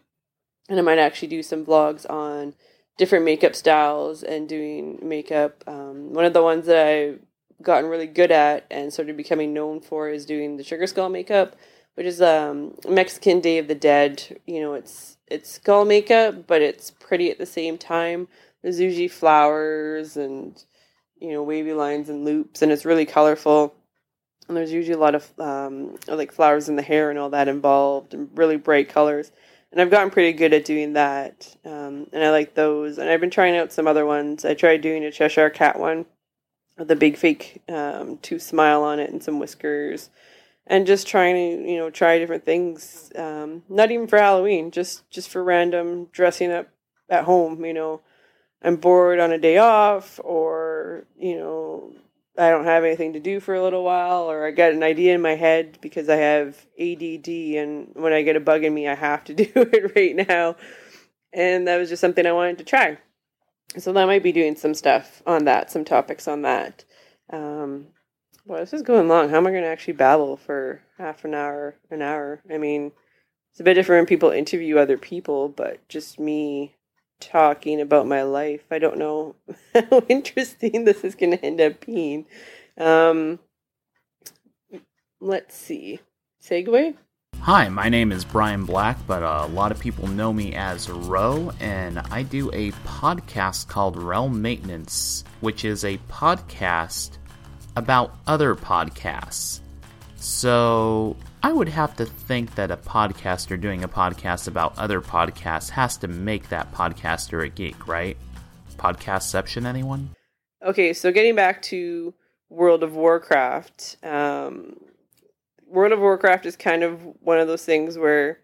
And 0.70 0.80
I 0.80 0.82
might 0.84 1.00
actually 1.00 1.28
do 1.30 1.44
some 1.44 1.66
vlogs 1.66 2.10
on 2.10 2.54
different 2.98 3.26
makeup 3.26 3.56
styles 3.56 4.24
and 4.24 4.48
doing 4.48 5.00
makeup. 5.02 5.64
Um, 5.68 6.14
one 6.14 6.26
of 6.26 6.34
the 6.34 6.44
ones 6.44 6.66
that 6.68 6.88
I've 6.88 7.20
gotten 7.62 7.90
really 7.90 8.08
good 8.08 8.32
at 8.32 8.66
and 8.72 8.92
started 8.92 9.18
becoming 9.18 9.54
known 9.54 9.82
for 9.82 10.10
is 10.10 10.26
doing 10.26 10.58
the 10.58 10.64
sugar 10.64 10.88
skull 10.88 11.10
makeup, 11.10 11.56
which 11.96 12.06
is 12.06 12.22
um, 12.22 12.76
Mexican 12.88 13.40
Day 13.40 13.58
of 13.58 13.68
the 13.68 13.76
Dead. 13.76 14.40
You 14.46 14.62
know, 14.62 14.74
it's 14.74 15.18
it's 15.28 15.52
skull 15.52 15.86
makeup, 15.86 16.48
but 16.48 16.62
it's 16.62 16.92
pretty 16.92 17.32
at 17.32 17.38
the 17.38 17.46
same 17.46 17.78
time. 17.78 18.28
There's 18.62 18.80
usually 18.80 19.08
flowers 19.08 20.16
and 20.18 20.64
you 21.22 21.32
know 21.32 21.44
wavy 21.44 21.74
lines 21.74 22.10
and 22.10 22.26
loops, 22.26 22.62
and 22.62 22.72
it's 22.72 22.86
really 22.86 23.06
colorful. 23.06 23.74
And 24.48 24.58
there's 24.58 24.74
usually 24.74 24.96
a 24.96 25.00
lot 25.00 25.16
of 25.16 25.40
um, 25.40 25.98
like 26.08 26.34
flowers 26.34 26.68
in 26.68 26.76
the 26.76 26.82
hair 26.82 27.10
and 27.10 27.18
all 27.18 27.30
that 27.30 27.48
involved, 27.48 28.14
and 28.14 28.30
really 28.36 28.58
bright 28.58 28.90
colors 28.90 29.32
and 29.72 29.82
I've 29.82 29.92
gotten 29.92 30.12
pretty 30.12 30.34
good 30.34 30.54
at 30.54 30.66
doing 30.66 30.94
that. 30.94 31.56
Um, 31.66 32.08
and 32.12 32.24
I 32.24 32.32
like 32.32 32.56
those. 32.56 32.98
And 32.98 33.10
I've 33.10 33.22
been 33.22 33.30
trying 33.30 33.56
out 33.56 33.72
some 33.72 33.88
other 33.88 34.06
ones. 34.06 34.44
I 34.44 34.54
tried 34.54 34.82
doing 34.82 35.04
a 35.04 35.12
Cheshire 35.12 35.50
Cat 35.50 35.80
one 35.80 36.06
with 36.78 36.92
a 36.92 36.96
big 36.96 37.18
fake 37.18 37.62
um, 37.70 38.18
tooth 38.18 38.42
smile 38.42 38.84
on 38.84 39.00
it 39.00 39.10
and 39.10 39.24
some 39.24 39.40
whiskers, 39.40 40.10
and 40.68 40.88
just 40.88 41.08
trying 41.08 41.36
to 41.36 41.72
you 41.72 41.78
know 41.78 41.90
try 41.90 42.20
different 42.20 42.46
things. 42.46 43.12
Um, 43.16 43.64
not 43.70 43.92
even 43.92 44.08
for 44.08 44.20
Halloween, 44.20 44.72
just 44.72 45.10
just 45.10 45.30
for 45.30 45.44
random 45.44 46.06
dressing 46.12 46.52
up 46.52 46.68
at 47.10 47.24
home. 47.24 47.64
You 47.64 47.74
know, 47.74 48.02
I'm 48.62 48.76
bored 48.76 49.20
on 49.20 49.32
a 49.32 49.38
day 49.38 49.58
off, 49.58 50.20
or 50.24 51.06
you 51.18 51.38
know 51.38 51.94
I 52.38 52.50
don't 52.50 52.66
have 52.66 52.84
anything 52.84 53.14
to 53.14 53.20
do 53.20 53.40
for 53.40 53.56
a 53.56 53.64
little 53.64 53.84
while, 53.84 54.30
or 54.30 54.46
I 54.46 54.52
got 54.52 54.72
an 54.72 54.84
idea 54.84 55.16
in 55.16 55.22
my 55.22 55.36
head 55.36 55.78
because 55.82 56.10
I 56.10 56.16
have 56.18 56.66
ADD, 56.80 57.28
and 57.28 57.90
when 57.94 58.14
I 58.14 58.22
get 58.22 58.36
a 58.36 58.40
bug 58.40 58.64
in 58.64 58.74
me, 58.74 58.88
I 58.88 58.96
have 58.96 59.24
to 59.26 59.34
do 59.36 59.50
it 59.56 59.96
right 59.96 60.16
now. 60.28 60.56
And 61.34 61.68
that 61.68 61.78
was 61.78 61.90
just 61.90 62.02
something 62.02 62.26
I 62.26 62.34
wanted 62.34 62.58
to 62.58 62.64
try. 62.66 62.98
So 63.78 63.94
that 63.94 64.06
might 64.06 64.24
be 64.24 64.34
doing 64.34 64.56
some 64.56 64.74
stuff 64.74 65.24
on 65.26 65.46
that, 65.46 65.72
some 65.72 65.86
topics 65.86 66.28
on 66.28 66.42
that. 66.42 66.84
Um, 67.32 67.88
well, 68.46 68.60
this 68.60 68.74
is 68.74 68.82
going 68.82 69.08
long. 69.08 69.30
How 69.30 69.38
am 69.38 69.48
I 69.48 69.52
going 69.52 69.64
to 69.64 69.70
actually 69.70 69.94
babble 69.94 70.36
for 70.36 70.82
half 70.98 71.24
an 71.24 71.34
hour, 71.34 71.76
an 71.90 72.02
hour? 72.02 72.42
I 72.52 72.58
mean, 72.58 72.92
it's 73.52 73.62
a 73.62 73.64
bit 73.64 73.76
different 73.76 74.02
when 74.02 74.08
people 74.08 74.32
interview 74.32 74.78
other 74.78 74.98
people, 74.98 75.48
but 75.48 75.88
just 75.88 76.20
me 76.20 76.76
talking 77.22 77.80
about 77.80 78.08
my 78.08 78.24
life. 78.24 78.64
I 78.70 78.80
don't 78.80 78.98
know 78.98 79.36
how 79.74 80.04
interesting 80.10 80.84
this 80.86 81.04
is 81.04 81.16
going 81.16 81.32
to 81.32 81.46
end 81.46 81.62
up 81.62 81.86
being. 81.86 82.26
Um, 82.78 83.40
let's 85.22 85.56
see. 85.56 86.00
Segue? 86.44 86.96
Hi, 87.42 87.70
my 87.70 87.90
name 87.90 88.12
is 88.12 88.24
Brian 88.24 88.66
Black, 88.66 88.98
but 89.08 89.24
a 89.24 89.48
lot 89.48 89.72
of 89.72 89.80
people 89.80 90.08
know 90.08 90.32
me 90.32 90.54
as 90.54 90.90
Ro, 90.90 91.52
and 91.60 92.00
I 92.12 92.22
do 92.22 92.52
a 92.52 92.72
podcast 92.72 93.68
called 93.68 93.98
Realm 93.98 94.42
Maintenance, 94.42 95.24
which 95.40 95.66
is 95.66 95.84
a 95.84 95.98
podcast 96.10 97.18
about 97.76 98.16
other 98.28 98.54
podcasts. 98.54 99.62
So 100.18 101.18
I 101.44 101.52
would 101.52 101.70
have 101.70 101.96
to 101.96 102.06
think 102.06 102.54
that 102.54 102.70
a 102.70 102.78
podcaster 102.78 103.60
doing 103.60 103.84
a 103.84 103.88
podcast 103.88 104.48
about 104.48 104.78
other 104.78 105.02
podcasts 105.02 105.72
has 105.72 105.98
to 105.98 106.08
make 106.08 106.50
that 106.50 106.72
podcaster 106.72 107.44
a 107.44 107.50
geek, 107.50 107.88
right? 107.88 108.16
Podcastception, 108.78 109.66
anyone? 109.66 110.12
Okay, 110.64 110.94
so 110.94 111.12
getting 111.12 111.34
back 111.34 111.64
to 111.64 112.14
World 112.50 112.84
of 112.84 112.94
Warcraft, 112.94 113.98
um, 114.04 114.78
World 115.66 115.94
of 115.94 116.00
Warcraft 116.00 116.46
is 116.46 116.56
kind 116.56 116.84
of 116.84 117.02
one 117.22 117.40
of 117.40 117.48
those 117.48 117.66
things 117.66 117.98
where 117.98 118.42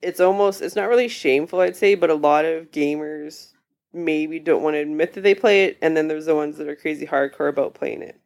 it's 0.00 0.20
almost 0.20 0.62
it's 0.62 0.76
not 0.76 0.88
really 0.88 1.08
shameful, 1.08 1.60
I'd 1.60 1.76
say, 1.76 1.94
but 1.94 2.08
a 2.08 2.14
lot 2.14 2.46
of 2.46 2.70
gamers 2.70 3.52
maybe 3.92 4.38
don't 4.38 4.62
want 4.62 4.74
to 4.74 4.80
admit 4.80 5.12
that 5.12 5.22
they 5.22 5.34
play 5.34 5.64
it, 5.64 5.76
and 5.82 5.94
then 5.94 6.08
there's 6.08 6.26
the 6.26 6.34
ones 6.34 6.56
that 6.56 6.68
are 6.68 6.76
crazy 6.76 7.06
hardcore 7.06 7.50
about 7.50 7.74
playing 7.74 8.00
it. 8.00 8.18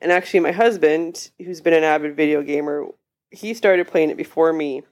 And 0.00 0.10
actually, 0.10 0.40
my 0.40 0.52
husband, 0.52 1.30
who's 1.38 1.60
been 1.60 1.74
an 1.74 1.84
avid 1.84 2.16
video 2.16 2.42
gamer, 2.42 2.86
he 3.30 3.54
started 3.54 3.88
playing 3.88 4.10
it 4.10 4.16
before 4.16 4.52
me. 4.52 4.82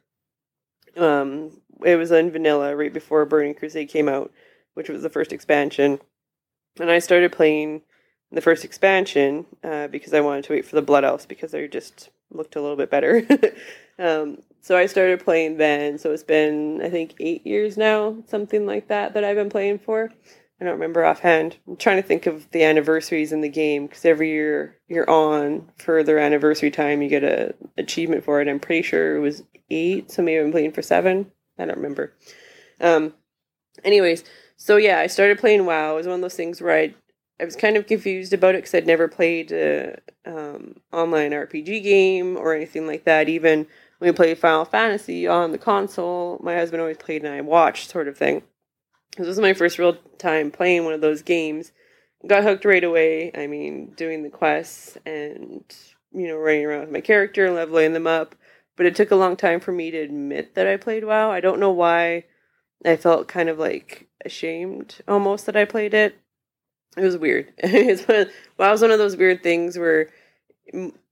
Um, 0.97 1.61
it 1.85 1.97
was 1.97 2.11
in 2.11 2.31
vanilla 2.31 2.75
right 2.75 2.93
before 2.93 3.25
Burning 3.25 3.55
Crusade 3.55 3.89
came 3.89 4.09
out, 4.09 4.33
which 4.75 4.89
was 4.89 5.03
the 5.03 5.11
first 5.11 5.33
expansion. 5.33 6.01
And 6.79 6.91
I 6.91 6.99
started 6.99 7.33
playing 7.33 7.83
the 8.33 8.41
first 8.41 8.65
expansion 8.65 9.47
uh, 9.63 9.89
because 9.89 10.13
I 10.13 10.21
wanted 10.21 10.45
to 10.45 10.53
wait 10.53 10.65
for 10.65 10.77
the 10.77 10.83
Blood 10.83 11.05
Elves 11.05 11.27
because 11.27 11.53
they 11.53 11.67
just 11.69 12.11
looked 12.31 12.57
a 12.57 12.61
little 12.61 12.77
bit 12.77 12.91
better. 12.91 13.27
um, 13.99 14.39
so 14.61 14.77
I 14.77 14.87
started 14.87 15.25
playing 15.25 15.59
then. 15.59 15.99
So 15.99 16.13
it's 16.13 16.23
been 16.23 16.83
I 16.83 16.91
think 16.91 17.15
eight 17.21 17.47
years 17.47 17.77
now, 17.77 18.17
something 18.27 18.67
like 18.67 18.89
that, 18.89 19.15
that 19.15 19.25
I've 19.25 19.37
been 19.37 19.51
playing 19.51 19.79
for. 19.79 20.11
I 20.61 20.65
don't 20.65 20.75
remember 20.75 21.05
offhand. 21.05 21.57
I'm 21.67 21.77
trying 21.77 22.01
to 22.01 22.07
think 22.07 22.27
of 22.27 22.51
the 22.51 22.65
anniversaries 22.65 23.33
in 23.33 23.43
the 23.43 23.49
game 23.49 23.87
because 23.87 24.05
every 24.05 24.31
year 24.31 24.77
you're 24.89 25.09
on 25.09 25.71
for 25.77 26.03
their 26.03 26.19
anniversary 26.19 26.71
time, 26.71 27.03
you 27.03 27.09
get 27.09 27.25
a 27.25 27.55
achievement 27.77 28.25
for 28.25 28.41
it. 28.41 28.49
I'm 28.49 28.61
pretty 28.61 28.83
sure 28.83 29.17
it 29.17 29.21
was 29.21 29.43
eight, 29.71 30.11
so 30.11 30.23
maybe 30.23 30.43
I'm 30.43 30.53
playing 30.53 30.73
for 30.73 30.83
seven. 30.83 31.31
I 31.59 31.67
don't 31.67 31.77
remember. 31.77 32.15
Um, 32.81 33.13
anyways, 33.85 34.25
so 34.57 34.77
yeah, 34.77 34.99
I 34.99 35.09
started 35.09 35.39
playing 35.39 35.67
WoW. 35.67 35.95
It 35.95 35.97
was 35.97 36.07
one 36.07 36.17
of 36.17 36.23
those 36.23 36.35
things 36.35 36.63
where 36.63 36.77
I 36.77 36.95
I 37.39 37.45
was 37.45 37.57
kind 37.57 37.77
of 37.77 37.87
confused 37.87 38.33
about 38.33 38.55
it 38.55 38.59
because 38.59 38.75
I'd 38.75 38.87
never 38.87 39.09
played 39.09 39.53
a 39.53 39.99
um, 40.25 40.77
online 40.91 41.33
RPG 41.33 41.83
game 41.83 42.37
or 42.37 42.55
anything 42.55 42.87
like 42.87 43.05
that. 43.05 43.29
Even 43.29 43.67
when 43.99 44.11
we 44.11 44.13
played 44.13 44.39
Final 44.39 44.65
Fantasy 44.65 45.27
on 45.27 45.53
the 45.53 45.59
console, 45.59 46.41
my 46.43 46.55
husband 46.55 46.81
always 46.81 46.97
played 46.97 47.25
and 47.25 47.35
I 47.35 47.43
watched, 47.43 47.91
sort 47.91 48.09
of 48.09 48.17
thing. 48.17 48.43
This 49.17 49.27
was 49.27 49.39
my 49.39 49.55
first 49.55 49.79
real 49.79 49.97
time 50.19 50.51
playing 50.51 50.85
one 50.85 50.93
of 50.93 51.01
those 51.01 51.23
games. 51.23 51.73
got 52.27 52.43
hooked 52.43 52.65
right 52.65 52.85
away. 52.85 53.31
I 53.35 53.47
mean, 53.47 53.93
doing 53.97 54.23
the 54.23 54.31
quests 54.31 54.99
and 55.07 55.65
you 56.13 56.29
know 56.29 56.37
running 56.37 56.65
around 56.65 56.81
with 56.81 56.91
my 56.91 57.01
character 57.01 57.47
and 57.47 57.55
leveling 57.55 57.93
them 57.93 58.07
up. 58.07 58.35
But 58.77 58.87
it 58.87 58.95
took 58.95 59.11
a 59.11 59.17
long 59.17 59.37
time 59.37 59.61
for 59.61 59.73
me 59.73 59.91
to 59.91 59.99
admit 59.99 60.55
that 60.55 60.67
I 60.67 60.77
played 60.77 61.05
WoW. 61.05 61.31
I 61.31 61.41
don't 61.41 61.61
know 61.61 61.71
why. 61.71 62.25
I 62.85 62.97
felt 62.97 63.27
kind 63.27 63.49
of 63.49 63.59
like 63.59 64.09
ashamed 64.25 64.97
almost 65.09 65.47
that 65.47 65.57
I 65.57 65.65
played 65.65 65.95
it. 65.95 66.19
It 66.97 67.03
was 67.03 67.17
weird. 67.17 67.53
it's 67.59 68.07
WoW 68.59 68.71
was 68.71 68.83
one 68.83 68.91
of 68.91 68.99
those 68.99 69.17
weird 69.17 69.43
things 69.43 69.79
where, 69.79 70.11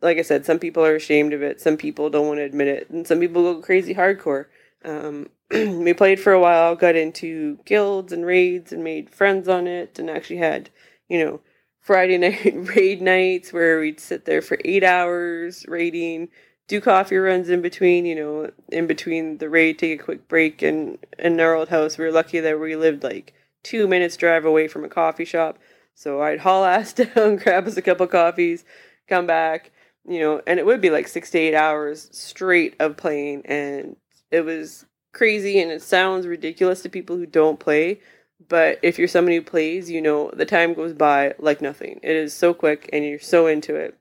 like 0.02 0.18
I 0.18 0.22
said, 0.22 0.44
some 0.44 0.58
people 0.58 0.84
are 0.84 0.96
ashamed 0.96 1.32
of 1.32 1.42
it. 1.42 1.60
Some 1.60 1.78
people 1.78 2.10
don't 2.10 2.26
want 2.26 2.38
to 2.38 2.44
admit 2.44 2.68
it, 2.68 2.90
and 2.90 3.06
some 3.06 3.18
people 3.18 3.42
go 3.42 3.62
crazy 3.62 3.94
hardcore. 3.94 4.46
Um, 4.84 5.28
we 5.50 5.92
played 5.92 6.20
for 6.20 6.32
a 6.32 6.40
while, 6.40 6.74
got 6.76 6.96
into 6.96 7.58
guilds 7.64 8.12
and 8.12 8.24
raids, 8.24 8.72
and 8.72 8.82
made 8.82 9.10
friends 9.10 9.48
on 9.48 9.66
it, 9.66 9.98
and 9.98 10.10
actually 10.10 10.38
had, 10.38 10.70
you 11.08 11.24
know, 11.24 11.40
Friday 11.80 12.16
night 12.18 12.54
raid 12.74 13.02
nights 13.02 13.52
where 13.52 13.78
we'd 13.78 14.00
sit 14.00 14.24
there 14.24 14.40
for 14.40 14.58
eight 14.64 14.82
hours 14.82 15.66
raiding, 15.68 16.28
do 16.66 16.80
coffee 16.80 17.16
runs 17.16 17.50
in 17.50 17.60
between, 17.60 18.06
you 18.06 18.14
know, 18.14 18.50
in 18.72 18.86
between 18.86 19.38
the 19.38 19.50
raid, 19.50 19.78
take 19.78 20.00
a 20.00 20.02
quick 20.02 20.26
break. 20.28 20.62
And 20.62 20.98
in 21.18 21.38
our 21.40 21.54
old 21.54 21.68
house, 21.68 21.98
we 21.98 22.04
were 22.06 22.12
lucky 22.12 22.40
that 22.40 22.58
we 22.58 22.74
lived 22.74 23.02
like 23.02 23.34
two 23.62 23.86
minutes 23.86 24.16
drive 24.16 24.44
away 24.46 24.66
from 24.66 24.84
a 24.84 24.88
coffee 24.88 25.26
shop. 25.26 25.58
So 25.94 26.22
I'd 26.22 26.40
haul 26.40 26.64
ass 26.64 26.94
down, 26.94 27.36
grab 27.36 27.66
us 27.66 27.76
a 27.76 27.82
couple 27.82 28.06
coffees, 28.06 28.64
come 29.08 29.26
back, 29.26 29.70
you 30.08 30.20
know, 30.20 30.42
and 30.46 30.58
it 30.58 30.66
would 30.66 30.80
be 30.80 30.90
like 30.90 31.06
six 31.06 31.30
to 31.30 31.38
eight 31.38 31.54
hours 31.54 32.08
straight 32.12 32.76
of 32.80 32.96
playing. 32.96 33.42
And 33.44 33.96
it 34.30 34.40
was 34.40 34.86
crazy 35.14 35.60
and 35.60 35.70
it 35.70 35.82
sounds 35.82 36.26
ridiculous 36.26 36.82
to 36.82 36.88
people 36.88 37.16
who 37.16 37.26
don't 37.26 37.60
play. 37.60 38.00
But 38.48 38.78
if 38.82 38.98
you're 38.98 39.08
somebody 39.08 39.36
who 39.36 39.42
plays, 39.42 39.90
you 39.90 40.02
know, 40.02 40.30
the 40.32 40.44
time 40.44 40.74
goes 40.74 40.92
by 40.92 41.34
like 41.38 41.62
nothing. 41.62 42.00
It 42.02 42.16
is 42.16 42.34
so 42.34 42.52
quick 42.52 42.90
and 42.92 43.04
you're 43.04 43.18
so 43.18 43.46
into 43.46 43.74
it. 43.74 43.96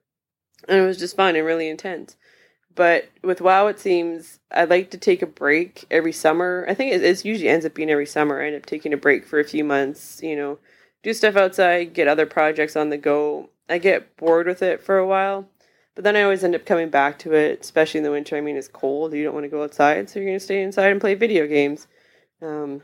And 0.67 0.79
it 0.79 0.85
was 0.85 0.97
just 0.97 1.15
fun 1.15 1.35
and 1.35 1.45
really 1.45 1.69
intense. 1.69 2.17
But 2.75 3.09
with 3.23 3.41
WoW, 3.41 3.67
it 3.67 3.79
seems 3.79 4.39
I'd 4.51 4.69
like 4.69 4.89
to 4.91 4.97
take 4.97 5.21
a 5.21 5.27
break 5.27 5.85
every 5.91 6.11
summer. 6.11 6.65
I 6.67 6.73
think 6.73 6.91
it, 6.93 7.03
it 7.03 7.23
usually 7.23 7.49
ends 7.49 7.65
up 7.65 7.75
being 7.75 7.89
every 7.89 8.05
summer. 8.05 8.41
I 8.41 8.47
end 8.47 8.55
up 8.55 8.65
taking 8.65 8.93
a 8.93 8.97
break 8.97 9.25
for 9.25 9.39
a 9.39 9.45
few 9.45 9.63
months, 9.63 10.21
you 10.23 10.35
know, 10.35 10.57
do 11.03 11.13
stuff 11.13 11.35
outside, 11.35 11.93
get 11.93 12.07
other 12.07 12.25
projects 12.25 12.75
on 12.75 12.89
the 12.89 12.97
go. 12.97 13.49
I 13.69 13.77
get 13.77 14.17
bored 14.17 14.47
with 14.47 14.61
it 14.61 14.81
for 14.83 14.97
a 14.97 15.07
while, 15.07 15.47
but 15.95 16.03
then 16.03 16.15
I 16.15 16.23
always 16.23 16.43
end 16.43 16.55
up 16.55 16.65
coming 16.65 16.89
back 16.89 17.19
to 17.19 17.33
it, 17.33 17.61
especially 17.61 17.99
in 17.99 18.03
the 18.03 18.11
winter. 18.11 18.35
I 18.35 18.41
mean, 18.41 18.57
it's 18.57 18.67
cold. 18.67 19.13
You 19.13 19.23
don't 19.23 19.33
want 19.33 19.45
to 19.45 19.49
go 19.49 19.63
outside, 19.63 20.09
so 20.09 20.19
you're 20.19 20.29
going 20.29 20.39
to 20.39 20.43
stay 20.43 20.61
inside 20.61 20.91
and 20.91 21.01
play 21.01 21.13
video 21.13 21.47
games. 21.47 21.87
Um, 22.41 22.81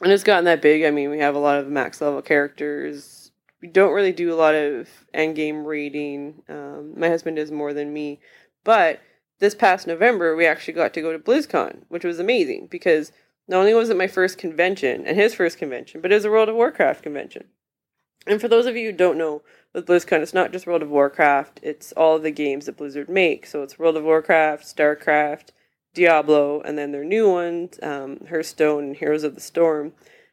and 0.00 0.12
it's 0.12 0.24
gotten 0.24 0.44
that 0.46 0.62
big. 0.62 0.84
I 0.84 0.90
mean, 0.90 1.10
we 1.10 1.18
have 1.18 1.34
a 1.34 1.40
lot 1.40 1.58
of 1.58 1.68
max 1.68 2.00
level 2.00 2.22
characters. 2.22 3.30
We 3.62 3.68
don't 3.68 3.92
really 3.92 4.12
do 4.12 4.32
a 4.32 4.36
lot 4.36 4.54
of 4.54 4.88
end 5.14 5.36
game 5.36 5.64
raiding. 5.64 6.42
Um, 6.48 6.98
my 6.98 7.08
husband 7.08 7.36
does 7.36 7.50
more 7.50 7.72
than 7.72 7.92
me. 7.92 8.20
But 8.64 9.00
this 9.38 9.54
past 9.54 9.86
November, 9.86 10.34
we 10.34 10.46
actually 10.46 10.74
got 10.74 10.94
to 10.94 11.02
go 11.02 11.12
to 11.12 11.18
BlizzCon, 11.18 11.82
which 11.88 12.04
was 12.04 12.18
amazing 12.18 12.68
because 12.70 13.12
not 13.46 13.60
only 13.60 13.74
was 13.74 13.90
it 13.90 13.96
my 13.96 14.06
first 14.06 14.38
convention 14.38 15.06
and 15.06 15.16
his 15.16 15.34
first 15.34 15.58
convention, 15.58 16.00
but 16.00 16.10
it 16.10 16.14
was 16.14 16.24
a 16.24 16.30
World 16.30 16.48
of 16.48 16.56
Warcraft 16.56 17.02
convention. 17.02 17.44
And 18.26 18.40
for 18.40 18.48
those 18.48 18.66
of 18.66 18.76
you 18.76 18.90
who 18.90 18.96
don't 18.96 19.18
know, 19.18 19.42
with 19.72 19.86
BlizzCon, 19.86 20.20
it's 20.20 20.34
not 20.34 20.52
just 20.52 20.66
World 20.66 20.82
of 20.82 20.90
Warcraft, 20.90 21.60
it's 21.62 21.92
all 21.92 22.18
the 22.18 22.30
games 22.30 22.66
that 22.66 22.76
Blizzard 22.76 23.08
make. 23.08 23.46
So 23.46 23.62
it's 23.62 23.78
World 23.78 23.96
of 23.96 24.04
Warcraft, 24.04 24.64
StarCraft, 24.64 25.50
Diablo, 25.94 26.60
and 26.60 26.76
then 26.76 26.92
their 26.92 27.04
new 27.04 27.30
ones, 27.30 27.78
um, 27.82 28.26
Hearthstone 28.28 28.84
and 28.84 28.96
Heroes 28.96 29.24
of 29.24 29.34
the 29.34 29.40
Storm. 29.40 29.92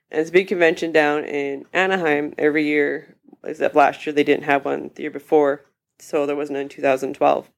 And 0.10 0.22
it's 0.22 0.30
a 0.30 0.34
big 0.34 0.48
convention 0.48 0.92
down 0.92 1.24
in 1.24 1.66
Anaheim 1.74 2.34
every 2.38 2.66
year, 2.66 3.16
except 3.44 3.76
last 3.76 4.06
year 4.06 4.14
they 4.14 4.24
didn't 4.24 4.46
have 4.46 4.66
one 4.66 4.92
the 4.96 5.04
year 5.04 5.12
before, 5.12 5.66
so 6.00 6.26
there 6.26 6.36
wasn't 6.36 6.58
in 6.58 6.70
2012. 6.70 7.50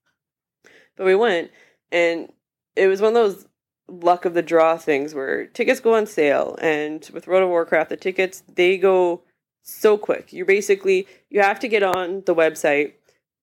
But 0.95 1.05
we 1.05 1.15
went, 1.15 1.51
and 1.91 2.31
it 2.75 2.87
was 2.87 3.01
one 3.01 3.09
of 3.09 3.13
those 3.13 3.47
luck 3.87 4.25
of 4.25 4.33
the 4.33 4.41
draw 4.41 4.77
things 4.77 5.13
where 5.13 5.45
tickets 5.47 5.79
go 5.79 5.95
on 5.95 6.05
sale, 6.05 6.57
and 6.61 7.09
with 7.13 7.27
World 7.27 7.43
of 7.43 7.49
Warcraft, 7.49 7.89
the 7.89 7.97
tickets 7.97 8.43
they 8.47 8.77
go 8.77 9.23
so 9.61 9.97
quick. 9.97 10.33
You're 10.33 10.45
basically 10.45 11.07
you 11.29 11.41
have 11.41 11.59
to 11.59 11.67
get 11.67 11.83
on 11.83 12.23
the 12.25 12.35
website 12.35 12.93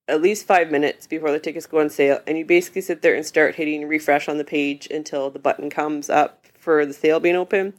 at 0.08 0.22
least 0.22 0.46
five 0.46 0.70
minutes 0.70 1.06
before 1.06 1.32
the 1.32 1.40
tickets 1.40 1.66
go 1.66 1.80
on 1.80 1.90
sale, 1.90 2.20
and 2.26 2.38
you 2.38 2.44
basically 2.44 2.80
sit 2.80 3.02
there 3.02 3.14
and 3.14 3.26
start 3.26 3.56
hitting 3.56 3.88
refresh 3.88 4.28
on 4.28 4.38
the 4.38 4.44
page 4.44 4.86
until 4.90 5.30
the 5.30 5.38
button 5.38 5.68
comes 5.68 6.08
up 6.08 6.46
for 6.58 6.86
the 6.86 6.92
sale 6.92 7.20
being 7.20 7.36
open. 7.36 7.74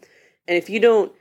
And 0.47 0.57
if 0.57 0.69
you 0.69 0.79
don't 0.79 1.11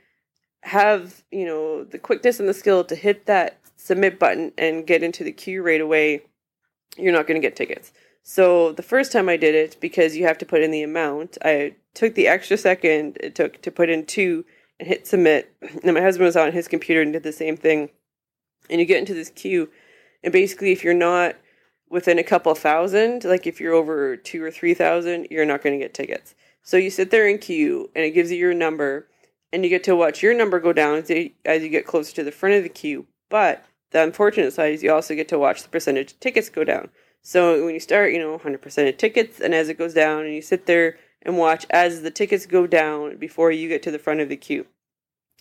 have, 0.63 1.23
you 1.31 1.45
know, 1.45 1.83
the 1.83 1.99
quickness 1.99 2.39
and 2.39 2.49
the 2.49 2.53
skill 2.53 2.83
to 2.85 2.95
hit 2.95 3.25
that 3.25 3.59
submit 3.77 4.19
button 4.19 4.51
and 4.57 4.87
get 4.87 5.03
into 5.03 5.23
the 5.23 5.31
queue 5.31 5.61
right 5.61 5.79
away, 5.79 6.23
you're 6.97 7.13
not 7.13 7.27
going 7.27 7.39
to 7.39 7.45
get 7.45 7.55
tickets. 7.55 7.93
So 8.23 8.73
the 8.73 8.83
first 8.83 9.13
time 9.13 9.29
I 9.29 9.37
did 9.37 9.55
it, 9.55 9.77
because 9.79 10.17
you 10.17 10.25
have 10.25 10.37
to 10.39 10.45
put 10.45 10.61
in 10.61 10.71
the 10.71 10.83
amount, 10.83 11.37
I 11.45 11.75
took 11.93 12.15
the 12.15 12.27
extra 12.27 12.57
second 12.57 13.17
it 13.21 13.35
took 13.35 13.61
to 13.61 13.71
put 13.71 13.89
in 13.89 14.05
two 14.05 14.43
and 14.79 14.87
hit 14.87 15.07
submit. 15.07 15.53
And 15.83 15.93
my 15.93 16.01
husband 16.01 16.25
was 16.25 16.37
on 16.37 16.51
his 16.51 16.67
computer 16.67 17.01
and 17.01 17.13
did 17.13 17.23
the 17.23 17.31
same 17.31 17.57
thing. 17.57 17.89
And 18.69 18.79
you 18.79 18.85
get 18.85 18.99
into 18.99 19.13
this 19.13 19.29
queue 19.29 19.69
and 20.23 20.33
basically, 20.33 20.71
if 20.71 20.83
you're 20.83 20.93
not 20.93 21.35
within 21.89 22.19
a 22.19 22.23
couple 22.23 22.53
thousand, 22.55 23.23
like 23.23 23.47
if 23.47 23.61
you're 23.61 23.73
over 23.73 24.17
two 24.17 24.43
or 24.43 24.51
three 24.51 24.73
thousand, 24.73 25.27
you're 25.31 25.45
not 25.45 25.63
going 25.63 25.77
to 25.77 25.83
get 25.83 25.93
tickets. 25.93 26.35
So 26.63 26.75
you 26.77 26.89
sit 26.89 27.11
there 27.11 27.27
in 27.27 27.37
queue, 27.37 27.89
and 27.95 28.03
it 28.03 28.11
gives 28.11 28.31
you 28.31 28.37
your 28.37 28.53
number, 28.53 29.07
and 29.53 29.63
you 29.63 29.69
get 29.69 29.83
to 29.85 29.95
watch 29.95 30.21
your 30.21 30.33
number 30.33 30.59
go 30.59 30.73
down 30.73 30.97
as 30.97 31.09
you, 31.09 31.31
as 31.45 31.63
you 31.63 31.69
get 31.69 31.87
closer 31.87 32.13
to 32.15 32.23
the 32.23 32.31
front 32.31 32.55
of 32.55 32.63
the 32.63 32.69
queue. 32.69 33.05
But 33.29 33.63
the 33.91 34.03
unfortunate 34.03 34.51
side 34.51 34.73
is 34.73 34.83
you 34.83 34.91
also 34.91 35.15
get 35.15 35.29
to 35.29 35.39
watch 35.39 35.63
the 35.63 35.69
percentage 35.69 36.11
of 36.11 36.19
tickets 36.19 36.49
go 36.49 36.65
down. 36.65 36.89
So 37.21 37.63
when 37.63 37.73
you 37.73 37.79
start, 37.79 38.11
you 38.11 38.19
know, 38.19 38.37
100% 38.37 38.89
of 38.89 38.97
tickets, 38.97 39.39
and 39.39 39.53
as 39.53 39.69
it 39.69 39.77
goes 39.77 39.93
down, 39.93 40.25
and 40.25 40.33
you 40.33 40.41
sit 40.41 40.65
there 40.65 40.97
and 41.27 41.37
watch 41.37 41.67
as 41.69 42.01
the 42.01 42.09
tickets 42.09 42.45
go 42.45 42.65
down 42.65 43.17
before 43.17 43.51
you 43.51 43.67
get 43.67 43.83
to 43.83 43.91
the 43.91 43.99
front 43.99 44.21
of 44.21 44.29
the 44.29 44.37
queue. 44.37 44.65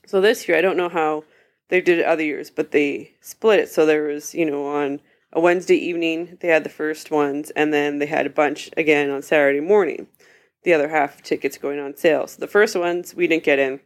So 0.05 0.20
this 0.20 0.46
year, 0.46 0.59
I 0.59 0.61
don't 0.61 0.77
know 0.77 0.88
how 0.88 1.25
they 1.68 1.81
did 1.81 2.01
it 2.01 2.05
other 2.05 2.25
years, 2.25 2.51
but 2.51 2.72
they 2.72 3.12
split 3.20 3.61
it. 3.61 3.70
So 3.70 3.87
there 3.87 4.03
was, 4.03 4.35
you 4.35 4.44
know, 4.44 4.66
on 4.66 5.01
a 5.33 5.40
Wednesday 5.40 5.77
evening, 5.77 6.38
they 6.40 6.49
had 6.49 6.64
the 6.64 6.70
first 6.70 7.11
ones, 7.11 7.51
and 7.51 7.72
then 7.72 7.99
they 7.99 8.07
had 8.07 8.27
a 8.27 8.31
bunch 8.31 8.70
again 8.77 9.11
on 9.11 9.22
Saturday 9.22 9.61
morning. 9.61 10.09
The 10.64 10.75
other 10.75 10.88
half 10.88 11.22
tickets 11.22 11.57
going 11.57 11.79
on 11.79 11.96
sale. 11.96 12.27
So 12.27 12.40
the 12.40 12.49
first 12.49 12.75
ones 12.75 13.14
we 13.14 13.29
didn't 13.29 13.44
get 13.44 13.61
in. 13.61 13.81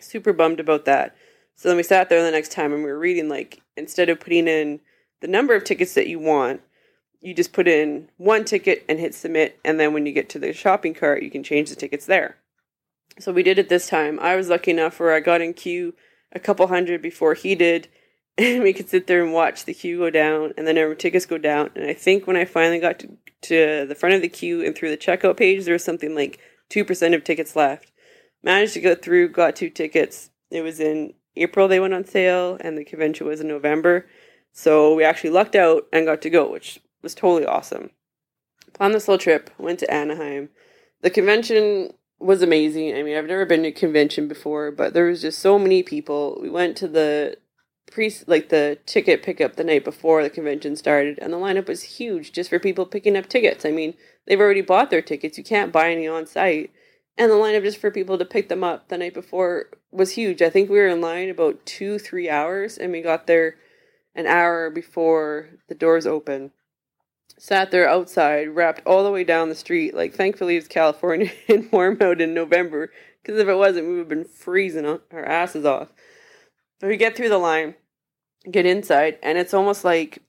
Super 0.00 0.32
bummed 0.32 0.58
about 0.58 0.84
that. 0.86 1.14
So 1.54 1.68
then 1.68 1.76
we 1.76 1.84
sat 1.84 2.08
there 2.08 2.22
the 2.22 2.30
next 2.32 2.50
time 2.50 2.72
and 2.72 2.82
we 2.82 2.90
were 2.90 2.98
reading 2.98 3.28
like 3.28 3.60
instead 3.76 4.08
of 4.08 4.18
putting 4.18 4.48
in 4.48 4.80
the 5.20 5.28
number 5.28 5.54
of 5.54 5.62
tickets 5.62 5.94
that 5.94 6.08
you 6.08 6.18
want, 6.18 6.60
you 7.22 7.34
just 7.34 7.52
put 7.52 7.68
in 7.68 8.08
one 8.16 8.44
ticket 8.44 8.84
and 8.88 8.98
hit 8.98 9.14
submit, 9.14 9.58
and 9.64 9.78
then 9.78 9.92
when 9.92 10.04
you 10.06 10.12
get 10.12 10.28
to 10.30 10.38
the 10.38 10.52
shopping 10.52 10.92
cart, 10.92 11.22
you 11.22 11.30
can 11.30 11.44
change 11.44 11.70
the 11.70 11.76
tickets 11.76 12.04
there. 12.06 12.36
So 13.18 13.32
we 13.32 13.44
did 13.44 13.58
it 13.58 13.68
this 13.68 13.88
time. 13.88 14.18
I 14.20 14.34
was 14.34 14.48
lucky 14.48 14.72
enough 14.72 14.98
where 14.98 15.14
I 15.14 15.20
got 15.20 15.40
in 15.40 15.54
queue 15.54 15.94
a 16.32 16.40
couple 16.40 16.66
hundred 16.66 17.00
before 17.00 17.34
he 17.34 17.54
did, 17.54 17.88
and 18.38 18.62
we 18.62 18.72
could 18.72 18.88
sit 18.88 19.06
there 19.06 19.22
and 19.22 19.32
watch 19.32 19.64
the 19.64 19.74
queue 19.74 19.98
go 19.98 20.10
down, 20.10 20.52
and 20.56 20.66
then 20.66 20.76
our 20.76 20.94
tickets 20.94 21.24
go 21.24 21.38
down. 21.38 21.70
And 21.76 21.84
I 21.84 21.94
think 21.94 22.26
when 22.26 22.36
I 22.36 22.44
finally 22.44 22.80
got 22.80 22.98
to, 23.00 23.16
to 23.42 23.86
the 23.86 23.94
front 23.94 24.16
of 24.16 24.22
the 24.22 24.28
queue 24.28 24.64
and 24.64 24.74
through 24.74 24.90
the 24.90 24.96
checkout 24.96 25.36
page, 25.36 25.64
there 25.64 25.74
was 25.74 25.84
something 25.84 26.14
like 26.14 26.40
two 26.68 26.84
percent 26.84 27.14
of 27.14 27.22
tickets 27.22 27.54
left. 27.54 27.92
Managed 28.42 28.74
to 28.74 28.80
go 28.80 28.96
through, 28.96 29.28
got 29.28 29.54
two 29.54 29.70
tickets. 29.70 30.30
It 30.50 30.62
was 30.62 30.80
in 30.80 31.14
April 31.36 31.68
they 31.68 31.78
went 31.78 31.94
on 31.94 32.04
sale, 32.04 32.58
and 32.60 32.76
the 32.76 32.84
convention 32.84 33.28
was 33.28 33.40
in 33.40 33.46
November. 33.46 34.06
So 34.52 34.94
we 34.94 35.04
actually 35.04 35.30
lucked 35.30 35.54
out 35.54 35.86
and 35.92 36.04
got 36.04 36.20
to 36.22 36.30
go, 36.30 36.50
which 36.50 36.80
was 37.02 37.14
totally 37.14 37.46
awesome. 37.46 37.90
Planned 38.72 38.94
this 38.94 39.08
little 39.08 39.18
trip, 39.18 39.50
went 39.58 39.78
to 39.80 39.92
Anaheim. 39.92 40.48
The 41.02 41.10
convention 41.10 41.92
was 42.18 42.42
amazing. 42.42 42.94
I 42.94 43.02
mean, 43.02 43.16
I've 43.16 43.26
never 43.26 43.44
been 43.44 43.62
to 43.62 43.68
a 43.68 43.72
convention 43.72 44.28
before, 44.28 44.70
but 44.70 44.94
there 44.94 45.06
was 45.06 45.22
just 45.22 45.40
so 45.40 45.58
many 45.58 45.82
people. 45.82 46.38
We 46.40 46.48
went 46.48 46.76
to 46.78 46.88
the 46.88 47.36
pre 47.90 48.14
like 48.26 48.48
the 48.48 48.78
ticket 48.86 49.22
pickup 49.22 49.56
the 49.56 49.64
night 49.64 49.84
before 49.84 50.22
the 50.22 50.30
convention 50.30 50.76
started, 50.76 51.18
and 51.20 51.32
the 51.32 51.38
lineup 51.38 51.68
was 51.68 51.82
huge 51.82 52.32
just 52.32 52.48
for 52.48 52.58
people 52.58 52.86
picking 52.86 53.16
up 53.16 53.28
tickets. 53.28 53.64
I 53.66 53.70
mean, 53.70 53.94
they've 54.26 54.40
already 54.40 54.62
bought 54.62 54.90
their 54.90 55.02
tickets. 55.02 55.36
You 55.36 55.44
can't 55.44 55.72
buy 55.72 55.90
any 55.90 56.06
on 56.06 56.26
site. 56.26 56.70
And 57.18 57.30
the 57.30 57.36
lineup 57.36 57.62
just 57.62 57.78
for 57.78 57.90
people 57.90 58.16
to 58.16 58.24
pick 58.24 58.48
them 58.48 58.64
up 58.64 58.88
the 58.88 58.96
night 58.96 59.12
before 59.12 59.66
was 59.90 60.12
huge. 60.12 60.40
I 60.40 60.48
think 60.48 60.70
we 60.70 60.78
were 60.78 60.88
in 60.88 61.02
line 61.02 61.28
about 61.28 61.66
two, 61.66 61.98
three 61.98 62.30
hours, 62.30 62.78
and 62.78 62.90
we 62.90 63.02
got 63.02 63.26
there 63.26 63.56
an 64.14 64.26
hour 64.26 64.70
before 64.70 65.50
the 65.68 65.74
doors 65.74 66.06
opened 66.06 66.52
sat 67.42 67.72
there 67.72 67.88
outside, 67.88 68.50
wrapped 68.50 68.86
all 68.86 69.02
the 69.02 69.10
way 69.10 69.24
down 69.24 69.48
the 69.48 69.54
street. 69.56 69.94
Like, 69.94 70.14
thankfully, 70.14 70.56
it's 70.56 70.68
California 70.68 71.32
and 71.48 71.70
warm 71.72 71.98
out 72.00 72.20
in 72.20 72.34
November, 72.34 72.92
because 73.20 73.40
if 73.40 73.48
it 73.48 73.56
wasn't, 73.56 73.88
we 73.88 73.94
would 73.94 73.98
have 73.98 74.08
been 74.08 74.24
freezing 74.24 74.86
our 74.86 75.24
asses 75.24 75.64
off. 75.64 75.88
But 76.78 76.86
we 76.86 76.96
get 76.96 77.16
through 77.16 77.30
the 77.30 77.38
line, 77.38 77.74
get 78.48 78.64
inside, 78.64 79.18
and 79.24 79.38
it's 79.38 79.54
almost 79.54 79.84
like 79.84 80.20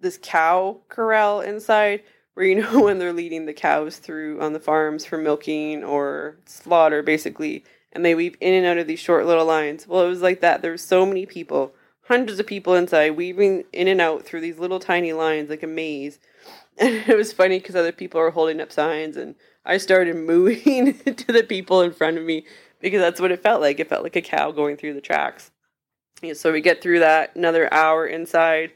this 0.00 0.18
cow 0.22 0.80
corral 0.88 1.42
inside 1.42 2.02
where 2.32 2.46
you 2.46 2.54
know 2.62 2.82
when 2.82 2.98
they're 2.98 3.12
leading 3.12 3.44
the 3.44 3.52
cows 3.52 3.98
through 3.98 4.40
on 4.40 4.54
the 4.54 4.60
farms 4.60 5.04
for 5.04 5.18
milking 5.18 5.84
or 5.84 6.38
slaughter, 6.46 7.02
basically, 7.02 7.62
and 7.92 8.06
they 8.06 8.14
weave 8.14 8.38
in 8.40 8.54
and 8.54 8.64
out 8.64 8.78
of 8.78 8.86
these 8.86 9.00
short 9.00 9.26
little 9.26 9.44
lines. 9.44 9.86
Well, 9.86 10.02
it 10.02 10.08
was 10.08 10.22
like 10.22 10.40
that. 10.40 10.62
There 10.62 10.70
were 10.70 10.78
so 10.78 11.04
many 11.04 11.26
people 11.26 11.74
hundreds 12.08 12.40
of 12.40 12.46
people 12.46 12.74
inside, 12.74 13.10
weaving 13.16 13.64
in 13.72 13.86
and 13.86 14.00
out 14.00 14.24
through 14.24 14.40
these 14.40 14.58
little 14.58 14.80
tiny 14.80 15.12
lines 15.12 15.50
like 15.50 15.62
a 15.62 15.66
maze. 15.66 16.18
And 16.80 16.94
it 17.08 17.16
was 17.16 17.32
funny 17.32 17.58
because 17.58 17.74
other 17.74 17.90
people 17.90 18.20
were 18.20 18.30
holding 18.30 18.60
up 18.60 18.70
signs, 18.70 19.16
and 19.16 19.34
I 19.64 19.78
started 19.78 20.14
mooing 20.30 20.96
to 21.00 21.32
the 21.32 21.42
people 21.42 21.82
in 21.82 21.92
front 21.92 22.18
of 22.18 22.24
me 22.24 22.46
because 22.80 23.00
that's 23.00 23.20
what 23.20 23.32
it 23.32 23.42
felt 23.42 23.60
like. 23.60 23.80
It 23.80 23.88
felt 23.88 24.04
like 24.04 24.14
a 24.14 24.22
cow 24.22 24.52
going 24.52 24.76
through 24.76 24.94
the 24.94 25.00
tracks. 25.00 25.50
Yeah, 26.22 26.34
so 26.34 26.52
we 26.52 26.60
get 26.60 26.80
through 26.80 27.00
that 27.00 27.34
another 27.34 27.72
hour 27.74 28.06
inside 28.06 28.70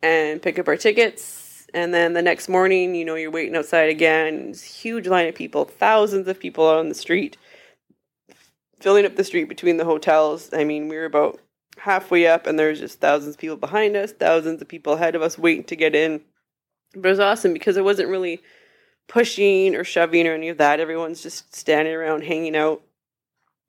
and 0.00 0.40
pick 0.40 0.60
up 0.60 0.68
our 0.68 0.76
tickets. 0.76 1.66
And 1.74 1.92
then 1.92 2.12
the 2.12 2.22
next 2.22 2.48
morning, 2.48 2.94
you 2.94 3.04
know, 3.04 3.16
you're 3.16 3.32
waiting 3.32 3.56
outside 3.56 3.90
again. 3.90 4.50
It's 4.50 4.62
huge 4.62 5.08
line 5.08 5.26
of 5.26 5.34
people, 5.34 5.64
thousands 5.64 6.28
of 6.28 6.38
people 6.38 6.68
on 6.68 6.88
the 6.88 6.94
street, 6.94 7.36
filling 8.78 9.04
up 9.04 9.16
the 9.16 9.24
street 9.24 9.48
between 9.48 9.76
the 9.76 9.84
hotels. 9.84 10.50
I 10.52 10.62
mean, 10.62 10.86
we 10.86 10.94
were 10.94 11.04
about 11.04 11.40
halfway 11.80 12.26
up, 12.26 12.46
and 12.46 12.58
there's 12.58 12.80
just 12.80 13.00
thousands 13.00 13.34
of 13.34 13.40
people 13.40 13.56
behind 13.56 13.96
us, 13.96 14.12
thousands 14.12 14.60
of 14.60 14.68
people 14.68 14.94
ahead 14.94 15.14
of 15.14 15.22
us 15.22 15.38
waiting 15.38 15.64
to 15.64 15.76
get 15.76 15.94
in. 15.94 16.20
But 16.94 17.06
it 17.06 17.10
was 17.10 17.20
awesome 17.20 17.52
because 17.52 17.76
it 17.76 17.84
wasn't 17.84 18.08
really 18.08 18.40
pushing 19.08 19.74
or 19.74 19.84
shoving 19.84 20.26
or 20.26 20.34
any 20.34 20.48
of 20.48 20.58
that. 20.58 20.80
Everyone's 20.80 21.22
just 21.22 21.54
standing 21.54 21.94
around 21.94 22.24
hanging 22.24 22.56
out, 22.56 22.82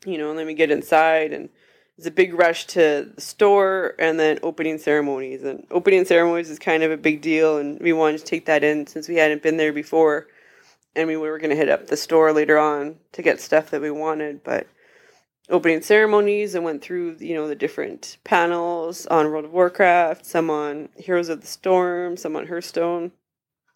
you 0.06 0.17
know, 0.17 0.30
and 0.30 0.38
then 0.38 0.47
we 0.47 0.54
get 0.54 0.71
inside 0.71 1.34
and 1.34 1.50
it's 1.97 2.08
a 2.08 2.12
big 2.12 2.34
rush 2.34 2.65
to 2.67 3.12
the 3.15 3.21
store 3.21 3.95
and 4.00 4.19
then 4.19 4.39
opening 4.43 4.78
ceremonies. 4.78 5.43
And 5.43 5.65
opening 5.71 6.06
ceremonies 6.06 6.50
is 6.50 6.60
kind 6.60 6.84
of 6.84 6.91
a 6.91 6.97
big 6.97 7.21
deal 7.21 7.58
and 7.58 7.80
we 7.80 7.93
wanted 7.93 8.19
to 8.19 8.26
take 8.26 8.45
that 8.45 8.63
in 8.63 8.88
since 8.88 9.08
we 9.08 9.15
hadn't 9.15 9.43
been 9.43 9.58
there 9.58 9.74
before 9.74 10.28
and 10.95 11.08
we 11.08 11.17
were 11.17 11.38
going 11.38 11.52
to 11.52 11.56
hit 11.56 11.69
up 11.69 11.88
the 11.88 11.97
store 11.97 12.34
later 12.34 12.58
on 12.58 12.97
to 13.13 13.21
get 13.21 13.39
stuff 13.39 13.69
that 13.69 13.82
we 13.82 13.91
wanted, 13.91 14.43
but 14.43 14.67
opening 15.49 15.82
ceremonies 15.82 16.56
and 16.56 16.63
went 16.63 16.82
through 16.82 17.17
you 17.19 17.34
know 17.34 17.47
the 17.47 17.56
different 17.56 18.17
panels 18.23 19.06
on 19.08 19.32
World 19.32 19.45
of 19.45 19.51
Warcraft, 19.51 20.25
some 20.25 20.49
on 20.49 20.89
Heroes 20.95 21.30
of 21.30 21.41
the 21.41 21.47
Storm, 21.47 22.17
some 22.17 22.36
on 22.36 22.47
Hearthstone, 22.47 23.12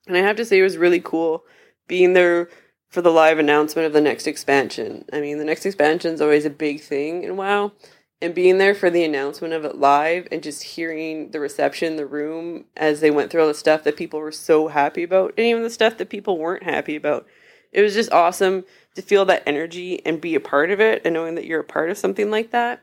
and 0.07 0.17
I 0.17 0.21
have 0.21 0.35
to 0.37 0.45
say 0.45 0.59
it 0.59 0.63
was 0.63 0.77
really 0.77 1.01
cool 1.01 1.43
being 1.87 2.13
there 2.13 2.49
for 2.89 3.01
the 3.01 3.11
live 3.11 3.39
announcement 3.39 3.85
of 3.85 3.93
the 3.93 4.01
next 4.01 4.27
expansion. 4.27 5.05
I 5.11 5.19
mean, 5.19 5.37
the 5.37 5.45
next 5.45 5.65
expansion 5.65 6.13
is 6.13 6.21
always 6.21 6.45
a 6.45 6.49
big 6.49 6.81
thing 6.81 7.23
in 7.23 7.35
WoW, 7.35 7.73
and 8.21 8.33
being 8.33 8.57
there 8.57 8.73
for 8.73 8.89
the 8.89 9.03
announcement 9.03 9.53
of 9.53 9.65
it 9.65 9.77
live 9.77 10.27
and 10.31 10.41
just 10.41 10.63
hearing 10.63 11.31
the 11.31 11.39
reception 11.39 11.91
in 11.91 11.97
the 11.97 12.05
room 12.05 12.65
as 12.77 13.01
they 13.01 13.11
went 13.11 13.31
through 13.31 13.41
all 13.41 13.47
the 13.47 13.53
stuff 13.53 13.83
that 13.83 13.97
people 13.97 14.19
were 14.19 14.31
so 14.31 14.67
happy 14.67 15.03
about, 15.03 15.33
and 15.37 15.45
even 15.45 15.63
the 15.63 15.69
stuff 15.69 15.97
that 15.97 16.09
people 16.09 16.37
weren't 16.37 16.63
happy 16.63 16.95
about. 16.95 17.27
It 17.75 17.81
was 17.81 17.93
just 17.93 18.13
awesome 18.13 18.63
to 18.95 19.01
feel 19.01 19.25
that 19.25 19.43
energy 19.45 20.03
and 20.05 20.21
be 20.21 20.33
a 20.33 20.39
part 20.39 20.71
of 20.71 20.79
it 20.79 21.01
and 21.03 21.13
knowing 21.13 21.35
that 21.35 21.43
you're 21.43 21.59
a 21.59 21.65
part 21.65 21.89
of 21.89 21.97
something 21.97 22.31
like 22.31 22.51
that, 22.51 22.81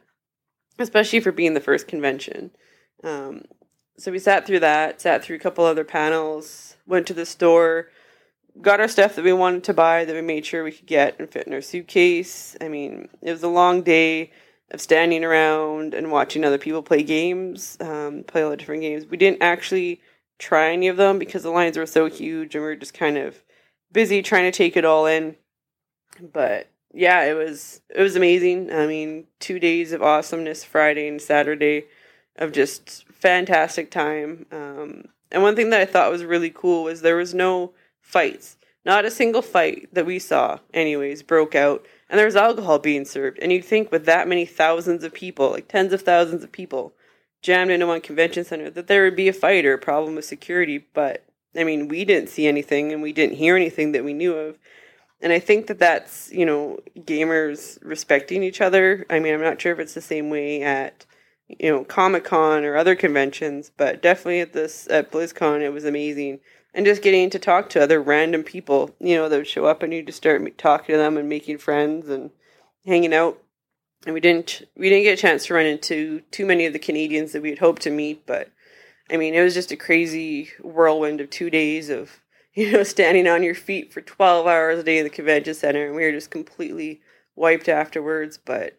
especially 0.79 1.21
for 1.21 1.33
being 1.33 1.55
the 1.55 1.61
first 1.61 1.89
convention. 1.89 2.51
Um, 3.03 3.47
so 3.97 4.13
we 4.13 4.19
sat 4.19 4.47
through 4.47 4.61
that, 4.61 5.01
sat 5.01 5.25
through 5.25 5.37
a 5.37 5.39
couple 5.39 5.65
other 5.65 5.83
panels, 5.83 6.77
went 6.87 7.07
to 7.07 7.15
the 7.15 7.25
store, 7.25 7.89
got 8.61 8.81
our 8.81 8.89
stuff 8.89 9.17
that 9.17 9.25
we 9.25 9.33
wanted 9.33 9.65
to 9.65 9.73
buy 9.73 10.05
that 10.05 10.15
we 10.15 10.21
made 10.21 10.45
sure 10.45 10.63
we 10.63 10.73
could 10.73 10.87
get 10.87 11.19
and 11.19 11.31
fit 11.31 11.47
in 11.47 11.55
our 11.55 11.63
suitcase. 11.63 12.55
I 12.61 12.69
mean, 12.69 13.09
it 13.23 13.33
was 13.33 13.43
a 13.43 13.49
long 13.49 13.81
day 13.81 14.31
of 14.73 14.83
standing 14.83 15.25
around 15.25 15.95
and 15.95 16.13
watching 16.13 16.45
other 16.45 16.59
people 16.59 16.83
play 16.83 17.03
games, 17.03 17.79
um, 17.81 18.25
play 18.25 18.43
a 18.43 18.45
lot 18.45 18.53
of 18.53 18.59
different 18.59 18.83
games. 18.83 19.07
We 19.07 19.17
didn't 19.17 19.43
actually 19.43 20.03
try 20.39 20.71
any 20.71 20.89
of 20.89 20.99
them 20.99 21.19
because 21.19 21.45
the 21.45 21.51
lines 21.51 21.79
were 21.79 21.87
so 21.87 22.11
huge 22.11 22.55
and 22.55 22.63
we 22.63 22.69
were 22.69 22.77
just 22.77 22.93
kind 22.93 23.17
of 23.17 23.43
busy 23.93 24.23
trying 24.23 24.51
to 24.51 24.57
take 24.57 24.77
it 24.77 24.85
all 24.85 25.07
in. 25.07 25.37
But 26.21 26.69
yeah, 26.93 27.25
it 27.25 27.35
was 27.35 27.81
it 27.95 28.01
was 28.01 28.17
amazing. 28.17 28.73
I 28.73 28.87
mean, 28.87 29.27
two 29.41 29.59
days 29.59 29.93
of 29.93 30.03
awesomeness, 30.03 30.65
Friday 30.65 31.09
and 31.09 31.21
Saturday, 31.21 31.85
of 32.37 32.53
just 32.53 33.05
fantastic 33.13 33.91
time. 33.91 34.47
Um, 34.53 35.05
and 35.31 35.43
one 35.43 35.57
thing 35.57 35.71
that 35.71 35.81
I 35.81 35.87
thought 35.87 36.11
was 36.11 36.25
really 36.25 36.51
cool 36.51 36.85
was 36.85 37.01
there 37.01 37.17
was 37.17 37.35
no 37.35 37.73
fights. 38.01 38.57
Not 38.85 39.05
a 39.05 39.11
single 39.11 39.43
fight 39.43 39.89
that 39.93 40.07
we 40.07 40.19
saw, 40.19 40.59
anyways, 40.75 41.23
broke 41.23 41.55
out. 41.55 41.87
And 42.11 42.19
there 42.19 42.27
was 42.27 42.37
alcohol 42.37 42.79
being 42.79 43.05
served. 43.05 43.39
And 43.41 43.53
you'd 43.53 43.65
think 43.65 43.91
with 43.91 44.05
that 44.07 44.29
many 44.29 44.45
thousands 44.45 45.05
of 45.05 45.15
people, 45.15 45.51
like 45.51 45.69
tens 45.69 45.93
of 45.93 46.03
thousands 46.03 46.43
of 46.43 46.53
people, 46.53 46.93
jammed 47.41 47.71
into 47.71 47.87
one 47.87 48.01
convention 48.01 48.45
center, 48.45 48.71
that 48.71 48.89
there 48.89 49.05
would 49.05 49.17
be 49.17 49.29
a 49.29 49.33
fight 49.33 49.65
or 49.65 49.75
a 49.75 49.79
problem 49.79 50.17
with 50.17 50.25
security. 50.25 50.85
But 50.93 51.25
I 51.57 51.65
mean, 51.65 51.88
we 51.88 52.05
didn't 52.05 52.31
see 52.31 52.47
anything 52.47 52.93
and 52.93 53.03
we 53.03 53.12
didn't 53.12 53.37
hear 53.37 53.57
anything 53.57 53.93
that 53.93 54.05
we 54.05 54.15
knew 54.15 54.35
of. 54.35 54.59
And 55.21 55.33
I 55.33 55.38
think 55.38 55.69
that 55.69 55.79
that's, 55.79 56.33
you 56.33 56.45
know, 56.45 56.81
gamers 56.99 57.79
respecting 57.83 58.43
each 58.43 58.61
other. 58.61 59.07
I 59.09 59.21
mean, 59.21 59.35
I'm 59.35 59.41
not 59.41 59.61
sure 59.61 59.73
if 59.73 59.79
it's 59.79 59.95
the 59.95 60.01
same 60.01 60.31
way 60.31 60.62
at, 60.62 61.07
you 61.47 61.71
know, 61.71 61.85
Comic 61.85 62.25
Con 62.25 62.65
or 62.65 62.77
other 62.77 62.97
conventions, 62.97 63.71
but 63.77 64.03
definitely 64.03 64.41
at 64.41 64.53
this, 64.53 64.88
at 64.91 65.12
BlizzCon, 65.12 65.61
it 65.61 65.71
was 65.71 65.85
amazing. 65.85 66.41
And 66.75 66.87
just 66.87 67.03
getting 67.03 67.31
to 67.31 67.38
talk 67.38 67.69
to 67.71 67.83
other 67.83 68.03
random 68.03 68.43
people, 68.43 68.95
you 68.99 69.15
know, 69.15 69.29
that 69.29 69.37
would 69.37 69.47
show 69.47 69.67
up 69.67 69.83
and 69.83 69.93
you 69.93 70.03
just 70.03 70.19
start 70.19 70.59
talking 70.59 70.95
to 70.95 70.99
them 70.99 71.17
and 71.17 71.29
making 71.29 71.59
friends 71.59 72.09
and 72.09 72.31
hanging 72.85 73.15
out. 73.15 73.38
And 74.05 74.15
we 74.15 74.21
didn't, 74.21 74.62
we 74.77 74.88
didn't 74.88 75.05
get 75.05 75.19
a 75.19 75.23
chance 75.23 75.47
to 75.47 75.55
run 75.55 75.67
into 75.67 76.23
too 76.33 76.47
many 76.47 76.67
of 76.67 76.73
the 76.73 76.79
Canadians 76.81 77.33
that 77.33 77.43
we 77.43 77.51
had 77.51 77.59
hoped 77.59 77.83
to 77.83 77.91
meet, 77.91 78.27
but 78.27 78.49
I 79.12 79.18
mean, 79.18 79.35
it 79.35 79.42
was 79.42 79.53
just 79.53 79.72
a 79.72 79.77
crazy 79.77 80.51
whirlwind 80.62 81.20
of 81.20 81.29
two 81.29 81.51
days 81.51 81.90
of, 81.90 82.20
you 82.55 82.72
know, 82.72 82.83
standing 82.83 83.29
on 83.29 83.42
your 83.42 83.55
feet 83.55 83.92
for 83.92 84.01
12 84.01 84.46
hours 84.46 84.79
a 84.79 84.83
day 84.83 84.98
in 84.98 85.05
the 85.05 85.11
convention 85.11 85.55
center. 85.55 85.87
And 85.87 85.94
we 85.94 86.05
were 86.05 86.12
just 86.12 86.31
completely 86.31 87.03
wiped 87.37 87.68
afterwards. 87.68 88.38
But 88.38 88.79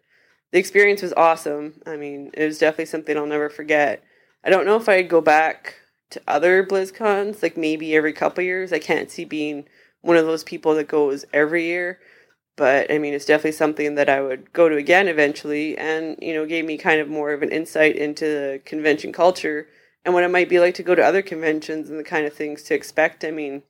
the 0.52 0.60
experience 0.60 1.04
was 1.04 1.14
awesome. 1.14 1.82
I 1.86 1.96
mean, 1.96 2.32
it 2.34 2.46
was 2.46 2.58
definitely 2.58 2.86
something 2.86 3.16
I'll 3.16 3.28
never 3.28 3.50
forget. 3.50 4.04
I 4.44 4.50
don't 4.50 4.66
know 4.66 4.76
if 4.76 4.90
I'd 4.90 5.08
go 5.08 5.22
back 5.22 5.76
to 6.10 6.22
other 6.28 6.66
BlizzCons, 6.66 7.42
like 7.42 7.56
maybe 7.56 7.96
every 7.96 8.14
couple 8.14 8.44
years. 8.44 8.74
I 8.74 8.80
can't 8.80 9.12
see 9.12 9.26
being 9.26 9.66
one 10.02 10.18
of 10.18 10.26
those 10.26 10.44
people 10.44 10.76
that 10.76 10.88
goes 10.88 11.26
every 11.32 11.66
year. 11.66 12.00
But 12.56 12.92
I 12.92 12.98
mean, 12.98 13.14
it's 13.14 13.26
definitely 13.26 13.54
something 13.54 13.96
that 13.96 14.10
I 14.10 14.22
would 14.22 14.52
go 14.54 14.70
to 14.70 14.76
again 14.76 15.08
eventually, 15.08 15.76
and 15.76 16.18
you 16.22 16.36
know, 16.36 16.46
gave 16.46 16.66
me 16.66 16.78
kind 16.78 17.02
of 17.02 17.08
more 17.08 17.34
of 17.34 17.42
an 17.42 17.52
insight 17.52 17.96
into 17.96 18.26
the 18.26 18.62
convention 18.64 19.12
culture 19.12 19.68
and 20.06 20.14
what 20.14 20.24
it 20.24 20.32
might 20.32 20.50
be 20.50 20.60
like 20.60 20.76
to 20.76 20.84
go 20.84 20.96
to 20.96 21.04
other 21.04 21.22
conventions 21.22 21.90
and 21.90 22.00
the 22.00 22.04
kind 22.04 22.26
of 22.26 22.34
things 22.34 22.64
to 22.64 22.74
expect. 22.74 23.24
I 23.24 23.32
mean, 23.32 23.64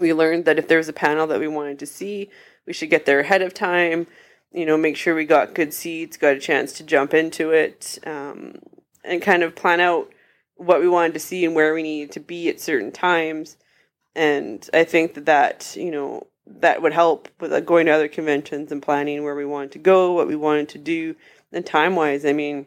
we 0.00 0.12
learned 0.12 0.44
that 0.44 0.58
if 0.58 0.68
there 0.68 0.78
was 0.78 0.88
a 0.88 0.92
panel 0.92 1.26
that 1.26 1.40
we 1.40 1.48
wanted 1.48 1.78
to 1.80 1.86
see, 1.86 2.30
we 2.66 2.72
should 2.72 2.90
get 2.90 3.06
there 3.06 3.20
ahead 3.20 3.42
of 3.42 3.54
time. 3.54 4.06
You 4.52 4.66
know, 4.66 4.76
make 4.76 4.96
sure 4.96 5.14
we 5.14 5.24
got 5.24 5.54
good 5.54 5.74
seats, 5.74 6.16
got 6.16 6.36
a 6.36 6.40
chance 6.40 6.72
to 6.74 6.84
jump 6.84 7.12
into 7.12 7.50
it, 7.50 7.98
um, 8.06 8.60
and 9.04 9.20
kind 9.20 9.42
of 9.42 9.56
plan 9.56 9.80
out 9.80 10.12
what 10.56 10.80
we 10.80 10.88
wanted 10.88 11.14
to 11.14 11.20
see 11.20 11.44
and 11.44 11.56
where 11.56 11.74
we 11.74 11.82
needed 11.82 12.12
to 12.12 12.20
be 12.20 12.48
at 12.48 12.60
certain 12.60 12.92
times. 12.92 13.56
And 14.14 14.68
I 14.72 14.84
think 14.84 15.14
that 15.14 15.26
that 15.26 15.74
you 15.76 15.90
know 15.90 16.28
that 16.46 16.82
would 16.82 16.92
help 16.92 17.28
with 17.40 17.66
going 17.66 17.86
to 17.86 17.92
other 17.92 18.08
conventions 18.08 18.70
and 18.70 18.82
planning 18.82 19.24
where 19.24 19.34
we 19.34 19.44
wanted 19.44 19.72
to 19.72 19.78
go, 19.78 20.12
what 20.12 20.28
we 20.28 20.36
wanted 20.36 20.68
to 20.70 20.78
do, 20.78 21.16
and 21.52 21.64
time 21.66 21.96
wise. 21.96 22.24
I 22.24 22.32
mean, 22.32 22.66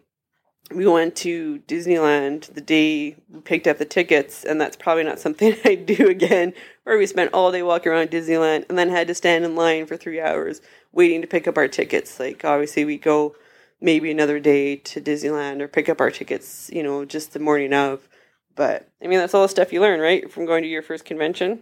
we 0.71 0.85
went 0.85 1.15
to 1.17 1.59
Disneyland 1.67 2.53
the 2.53 2.61
day 2.61 3.15
we 3.29 3.39
picked 3.41 3.67
up 3.67 3.77
the 3.77 3.85
tickets, 3.85 4.43
and 4.43 4.59
that's 4.59 4.75
probably 4.75 5.03
not 5.03 5.19
something 5.19 5.55
I'd 5.65 5.85
do 5.85 6.07
again. 6.07 6.53
Where 6.83 6.97
we 6.97 7.05
spent 7.05 7.33
all 7.33 7.51
day 7.51 7.63
walking 7.63 7.91
around 7.91 8.11
Disneyland 8.11 8.65
and 8.69 8.77
then 8.77 8.89
had 8.89 9.07
to 9.07 9.15
stand 9.15 9.45
in 9.45 9.55
line 9.55 9.85
for 9.85 9.97
three 9.97 10.19
hours 10.19 10.61
waiting 10.91 11.21
to 11.21 11.27
pick 11.27 11.47
up 11.47 11.57
our 11.57 11.67
tickets. 11.67 12.19
Like, 12.19 12.43
obviously, 12.43 12.85
we 12.85 12.97
go 12.97 13.35
maybe 13.79 14.11
another 14.11 14.39
day 14.39 14.75
to 14.75 15.01
Disneyland 15.01 15.61
or 15.61 15.67
pick 15.67 15.89
up 15.89 16.01
our 16.01 16.11
tickets, 16.11 16.69
you 16.73 16.83
know, 16.83 17.05
just 17.05 17.33
the 17.33 17.39
morning 17.39 17.73
of. 17.73 18.07
But 18.55 18.89
I 19.01 19.07
mean, 19.07 19.19
that's 19.19 19.33
all 19.33 19.43
the 19.43 19.49
stuff 19.49 19.71
you 19.71 19.81
learn, 19.81 19.99
right, 19.99 20.31
from 20.31 20.45
going 20.45 20.63
to 20.63 20.69
your 20.69 20.81
first 20.81 21.05
convention. 21.05 21.61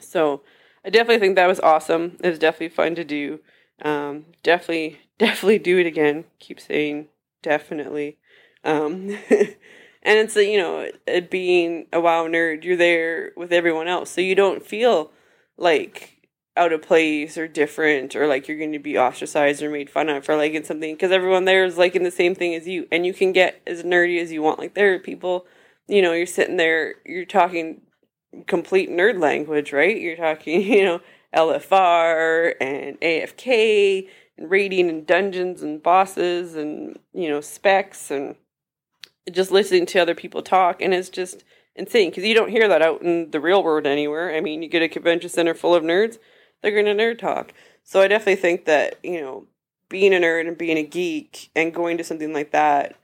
So 0.00 0.42
I 0.84 0.90
definitely 0.90 1.20
think 1.20 1.36
that 1.36 1.46
was 1.46 1.60
awesome. 1.60 2.16
It 2.22 2.30
was 2.30 2.38
definitely 2.38 2.70
fun 2.70 2.94
to 2.94 3.04
do. 3.04 3.40
Um, 3.82 4.26
definitely, 4.42 5.00
definitely 5.18 5.58
do 5.58 5.78
it 5.78 5.86
again. 5.86 6.24
Keep 6.38 6.60
saying 6.60 7.08
definitely. 7.42 8.18
Um, 8.64 9.10
and 9.30 10.18
it's 10.18 10.36
you 10.36 10.58
know, 10.58 10.90
it 11.06 11.30
being 11.30 11.86
a 11.92 12.00
WoW 12.00 12.26
nerd, 12.26 12.64
you're 12.64 12.76
there 12.76 13.32
with 13.36 13.52
everyone 13.52 13.88
else, 13.88 14.10
so 14.10 14.20
you 14.20 14.34
don't 14.34 14.64
feel 14.64 15.12
like 15.56 16.16
out 16.56 16.72
of 16.72 16.82
place 16.82 17.36
or 17.36 17.46
different 17.46 18.16
or 18.16 18.26
like 18.26 18.48
you're 18.48 18.56
going 18.58 18.72
to 18.72 18.78
be 18.78 18.98
ostracized 18.98 19.62
or 19.62 19.70
made 19.70 19.90
fun 19.90 20.08
of 20.08 20.24
for 20.24 20.36
liking 20.36 20.64
something 20.64 20.94
because 20.94 21.12
everyone 21.12 21.44
there 21.44 21.64
is 21.64 21.76
liking 21.76 22.02
the 22.02 22.10
same 22.10 22.34
thing 22.34 22.54
as 22.54 22.66
you. 22.66 22.88
And 22.90 23.04
you 23.04 23.12
can 23.12 23.32
get 23.32 23.60
as 23.66 23.82
nerdy 23.82 24.20
as 24.20 24.32
you 24.32 24.42
want 24.42 24.58
like 24.58 24.74
there 24.74 24.94
are 24.94 24.98
people 24.98 25.46
you 25.86 26.00
know 26.00 26.12
you're 26.12 26.26
sitting 26.26 26.56
there 26.56 26.94
you're 27.04 27.26
talking 27.26 27.82
complete 28.46 28.90
nerd 28.90 29.20
language 29.20 29.72
right? 29.72 30.00
You're 30.00 30.16
talking 30.16 30.62
you 30.72 30.84
know 30.84 31.00
lfr 31.34 32.54
and 32.60 32.98
afk 33.00 34.08
and 34.38 34.50
raiding 34.50 34.88
and 34.88 35.06
dungeons 35.06 35.62
and 35.62 35.82
bosses 35.82 36.54
and 36.54 36.98
you 37.12 37.28
know 37.28 37.40
specs 37.40 38.10
and 38.10 38.36
just 39.30 39.50
listening 39.50 39.86
to 39.86 39.98
other 39.98 40.14
people 40.14 40.42
talk 40.42 40.80
and 40.80 40.94
it's 40.94 41.08
just 41.08 41.44
insane 41.74 42.10
because 42.10 42.24
you 42.24 42.34
don't 42.34 42.50
hear 42.50 42.68
that 42.68 42.82
out 42.82 43.02
in 43.02 43.30
the 43.30 43.40
real 43.40 43.62
world 43.62 43.86
anywhere 43.86 44.34
i 44.34 44.40
mean 44.40 44.62
you 44.62 44.68
get 44.68 44.82
a 44.82 44.88
convention 44.88 45.28
center 45.28 45.54
full 45.54 45.74
of 45.74 45.82
nerds 45.82 46.18
they're 46.62 46.70
going 46.70 46.84
to 46.84 46.94
nerd 46.94 47.18
talk 47.18 47.52
so 47.82 48.00
i 48.00 48.08
definitely 48.08 48.36
think 48.36 48.64
that 48.64 48.98
you 49.02 49.20
know 49.20 49.46
being 49.88 50.14
a 50.14 50.18
nerd 50.18 50.48
and 50.48 50.58
being 50.58 50.78
a 50.78 50.82
geek 50.82 51.50
and 51.54 51.74
going 51.74 51.96
to 51.96 52.04
something 52.04 52.32
like 52.32 52.52
that 52.52 52.96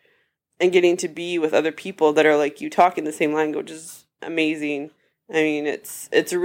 and 0.63 0.73
getting 0.73 0.97
to 0.97 1.09
be 1.09 1.39
with 1.39 1.53
other 1.53 1.73
people 1.73 2.13
that 2.13 2.25
are 2.27 2.37
like 2.37 2.61
you 2.61 2.71
talking 2.71 3.05
the 3.05 3.13
same 3.13 3.33
language 3.33 3.71
is 3.71 4.05
amazing. 4.23 4.91
I 5.29 5.43
mean, 5.43 5.67
it's 5.67 6.09
it's 6.13 6.33
a 6.33 6.39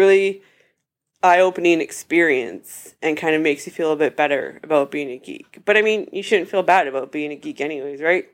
really 1.23 1.39
eye-opening 1.39 1.81
experience 1.81 2.95
and 3.01 3.17
kind 3.17 3.35
of 3.35 3.41
makes 3.41 3.65
you 3.65 3.71
feel 3.71 3.91
a 3.91 3.97
bit 3.97 4.15
better 4.15 4.59
about 4.63 4.91
being 4.91 5.09
a 5.09 5.17
geek. 5.17 5.59
But 5.65 5.77
I 5.77 5.81
mean, 5.81 6.07
you 6.11 6.23
shouldn't 6.23 6.49
feel 6.49 6.63
bad 6.63 6.87
about 6.87 7.11
being 7.11 7.31
a 7.31 7.35
geek 7.35 7.61
anyways, 7.61 8.01
right? 8.01 8.25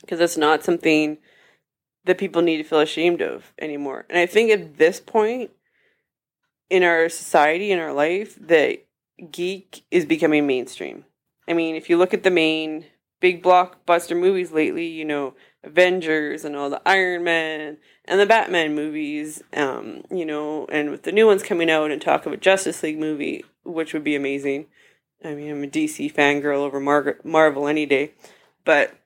Because 0.00 0.20
it's 0.20 0.36
not 0.36 0.64
something 0.64 1.18
that 2.04 2.18
people 2.18 2.42
need 2.42 2.58
to 2.58 2.64
feel 2.64 2.80
ashamed 2.80 3.20
of 3.20 3.52
anymore. 3.60 4.06
And 4.08 4.18
I 4.18 4.26
think 4.26 4.50
at 4.50 4.78
this 4.78 5.00
point 5.00 5.50
in 6.70 6.82
our 6.82 7.08
society 7.08 7.72
in 7.72 7.78
our 7.78 7.92
life 7.92 8.36
that 8.40 8.84
geek 9.30 9.84
is 9.90 10.04
becoming 10.04 10.46
mainstream. 10.46 11.04
I 11.48 11.52
mean, 11.52 11.76
if 11.76 11.88
you 11.88 11.96
look 11.96 12.14
at 12.14 12.22
the 12.22 12.30
main 12.30 12.86
big 13.26 13.42
blockbuster 13.42 14.16
movies 14.16 14.52
lately, 14.52 14.86
you 14.86 15.04
know, 15.04 15.34
Avengers 15.64 16.44
and 16.44 16.54
all 16.54 16.70
the 16.70 16.80
Iron 16.86 17.24
Man 17.24 17.76
and 18.04 18.20
the 18.20 18.26
Batman 18.26 18.76
movies, 18.76 19.42
um, 19.52 20.04
you 20.12 20.24
know, 20.24 20.66
and 20.70 20.92
with 20.92 21.02
the 21.02 21.10
new 21.10 21.26
ones 21.26 21.42
coming 21.42 21.68
out 21.68 21.90
and 21.90 22.00
talk 22.00 22.24
of 22.24 22.32
a 22.32 22.36
Justice 22.36 22.84
League 22.84 23.00
movie, 23.00 23.44
which 23.64 23.92
would 23.92 24.04
be 24.04 24.14
amazing. 24.14 24.66
I 25.24 25.34
mean, 25.34 25.50
I'm 25.50 25.64
a 25.64 25.66
DC 25.66 26.14
fangirl 26.14 26.58
over 26.58 26.78
Mar- 26.78 27.18
Marvel 27.24 27.66
any 27.66 27.84
day. 27.84 28.12
But 28.64 28.96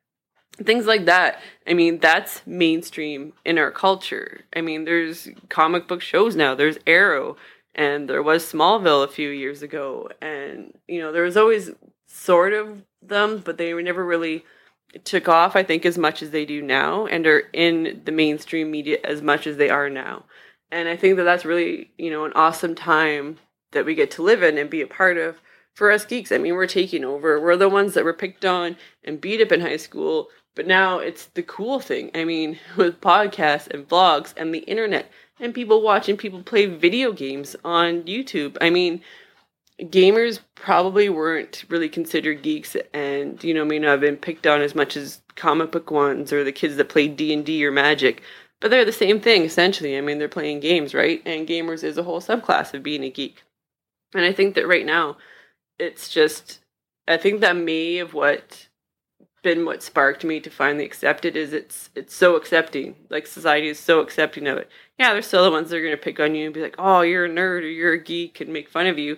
things 0.62 0.84
like 0.84 1.06
that, 1.06 1.40
I 1.66 1.72
mean, 1.72 1.98
that's 1.98 2.42
mainstream 2.46 3.32
in 3.46 3.56
our 3.56 3.70
culture. 3.70 4.42
I 4.54 4.60
mean, 4.60 4.84
there's 4.84 5.28
comic 5.48 5.88
book 5.88 6.02
shows 6.02 6.36
now, 6.36 6.54
there's 6.54 6.76
Arrow, 6.86 7.38
and 7.74 8.06
there 8.06 8.22
was 8.22 8.44
Smallville 8.44 9.02
a 9.02 9.08
few 9.08 9.30
years 9.30 9.62
ago. 9.62 10.10
And, 10.20 10.74
you 10.86 11.00
know, 11.00 11.10
there 11.10 11.22
was 11.22 11.38
always 11.38 11.70
sort 12.06 12.52
of 12.52 12.82
them, 13.02 13.42
but 13.44 13.58
they 13.58 13.74
were 13.74 13.82
never 13.82 14.04
really 14.04 14.44
took 15.04 15.28
off, 15.28 15.56
I 15.56 15.62
think, 15.62 15.86
as 15.86 15.96
much 15.96 16.22
as 16.22 16.30
they 16.30 16.44
do 16.44 16.60
now 16.62 17.06
and 17.06 17.26
are 17.26 17.44
in 17.52 18.02
the 18.04 18.12
mainstream 18.12 18.70
media 18.70 18.98
as 19.04 19.22
much 19.22 19.46
as 19.46 19.56
they 19.56 19.70
are 19.70 19.88
now. 19.88 20.24
And 20.70 20.88
I 20.88 20.96
think 20.96 21.16
that 21.16 21.24
that's 21.24 21.44
really, 21.44 21.90
you 21.98 22.10
know, 22.10 22.24
an 22.24 22.32
awesome 22.34 22.74
time 22.74 23.38
that 23.72 23.84
we 23.84 23.94
get 23.94 24.10
to 24.12 24.22
live 24.22 24.42
in 24.42 24.58
and 24.58 24.68
be 24.68 24.80
a 24.80 24.86
part 24.86 25.16
of 25.16 25.40
for 25.74 25.90
us 25.90 26.04
geeks. 26.04 26.32
I 26.32 26.38
mean, 26.38 26.54
we're 26.54 26.66
taking 26.66 27.04
over. 27.04 27.40
We're 27.40 27.56
the 27.56 27.68
ones 27.68 27.94
that 27.94 28.04
were 28.04 28.12
picked 28.12 28.44
on 28.44 28.76
and 29.04 29.20
beat 29.20 29.40
up 29.40 29.52
in 29.52 29.60
high 29.60 29.76
school, 29.76 30.28
but 30.54 30.66
now 30.66 30.98
it's 30.98 31.26
the 31.26 31.42
cool 31.42 31.80
thing. 31.80 32.10
I 32.14 32.24
mean, 32.24 32.58
with 32.76 33.00
podcasts 33.00 33.68
and 33.68 33.88
vlogs 33.88 34.34
and 34.36 34.54
the 34.54 34.60
internet 34.60 35.10
and 35.40 35.54
people 35.54 35.82
watching 35.82 36.16
people 36.16 36.42
play 36.42 36.66
video 36.66 37.12
games 37.12 37.56
on 37.64 38.02
YouTube. 38.02 38.56
I 38.60 38.70
mean, 38.70 39.00
gamers 39.84 40.40
probably 40.54 41.08
weren't 41.08 41.64
really 41.68 41.88
considered 41.88 42.42
geeks 42.42 42.76
and 42.92 43.42
you 43.42 43.54
know 43.54 43.64
may 43.64 43.78
not 43.78 43.92
have 43.92 44.00
been 44.00 44.16
picked 44.16 44.46
on 44.46 44.60
as 44.60 44.74
much 44.74 44.96
as 44.96 45.22
comic 45.36 45.72
book 45.72 45.90
ones 45.90 46.32
or 46.32 46.44
the 46.44 46.52
kids 46.52 46.76
that 46.76 46.88
played 46.88 47.16
d&d 47.16 47.64
or 47.64 47.72
magic. 47.72 48.22
But 48.60 48.70
they're 48.70 48.84
the 48.84 48.92
same 48.92 49.20
thing 49.20 49.44
essentially. 49.44 49.96
I 49.96 50.00
mean 50.02 50.18
they're 50.18 50.28
playing 50.28 50.60
games 50.60 50.94
right? 50.94 51.22
And 51.24 51.48
gamers 51.48 51.82
is 51.82 51.96
a 51.96 52.02
whole 52.02 52.20
subclass 52.20 52.74
of 52.74 52.82
being 52.82 53.04
a 53.04 53.10
geek. 53.10 53.42
And 54.14 54.24
i 54.24 54.32
think 54.32 54.54
that 54.54 54.68
right 54.68 54.86
now 54.86 55.16
it's 55.78 56.10
just 56.10 56.60
i 57.08 57.16
think 57.16 57.40
that 57.40 57.56
may 57.56 57.96
have 57.96 58.12
what 58.12 58.68
been 59.42 59.64
what 59.64 59.82
sparked 59.82 60.22
me 60.22 60.38
to 60.40 60.50
finally 60.50 60.84
accept 60.84 61.24
it 61.24 61.34
is 61.34 61.54
it's 61.54 61.88
it's 61.94 62.14
so 62.14 62.36
accepting. 62.36 62.94
Like 63.08 63.26
society 63.26 63.68
is 63.68 63.78
so 63.78 64.00
accepting 64.00 64.46
of 64.46 64.58
it. 64.58 64.68
Yeah 64.98 65.14
there's 65.14 65.26
still 65.26 65.44
the 65.44 65.50
ones 65.50 65.70
that 65.70 65.76
are 65.76 65.82
going 65.82 65.96
to 65.96 66.02
pick 66.02 66.20
on 66.20 66.34
you 66.34 66.44
and 66.44 66.54
be 66.54 66.60
like 66.60 66.76
oh 66.78 67.00
you're 67.00 67.24
a 67.24 67.30
nerd 67.30 67.62
or 67.62 67.68
you're 67.68 67.94
a 67.94 67.98
geek 67.98 68.42
and 68.42 68.52
make 68.52 68.68
fun 68.68 68.86
of 68.86 68.98
you 68.98 69.16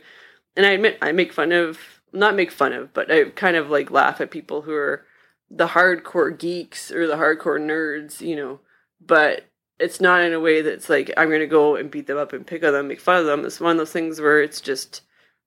and 0.57 0.67
I 0.67 0.71
admit 0.71 0.99
I 1.01 1.12
make 1.12 1.33
fun 1.33 1.53
of 1.53 1.79
not 2.12 2.37
make 2.37 2.51
fun 2.51 2.73
of, 2.73 2.93
but 2.93 3.11
I 3.11 3.25
kind 3.31 3.57
of 3.57 3.71
like 3.71 3.91
laugh 3.91 4.21
at 4.21 4.31
people 4.31 4.62
who 4.62 4.75
are 4.75 5.05
the 5.51 5.69
hardcore 5.69 6.37
geeks 6.38 6.91
or 6.91 7.07
the 7.07 7.17
hardcore 7.17 7.61
nerds, 7.61 8.21
you 8.21 8.37
know. 8.37 8.61
But 9.05 9.47
it's 9.79 10.01
not 10.01 10.23
in 10.23 10.33
a 10.33 10.41
way 10.41 10.62
that's 10.62 10.88
like 10.88 11.12
I'm 11.17 11.31
gonna 11.31 11.47
go 11.47 11.77
and 11.77 11.91
beat 11.91 12.07
them 12.07 12.19
up 12.19 12.33
and 12.33 12.47
pick 12.47 12.65
on 12.65 12.73
them, 12.73 12.88
make 12.88 13.01
fun 13.01 13.19
of 13.19 13.27
them. 13.27 13.45
It's 13.45 13.61
one 13.61 13.73
of 13.73 13.79
those 13.79 13.93
things 13.93 14.21
where 14.21 14.43
it's 14.43 14.61
just 14.61 15.03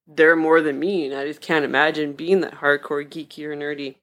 they're 0.08 0.36
more 0.36 0.62
than 0.62 0.80
me, 0.80 1.06
and 1.06 1.16
I 1.16 1.26
just 1.26 1.42
can't 1.42 1.66
imagine 1.66 2.14
being 2.14 2.42
that 2.42 2.56
hardcore 2.56 3.08
geeky 3.08 3.44
or 3.46 3.56
nerdy. 3.56 3.96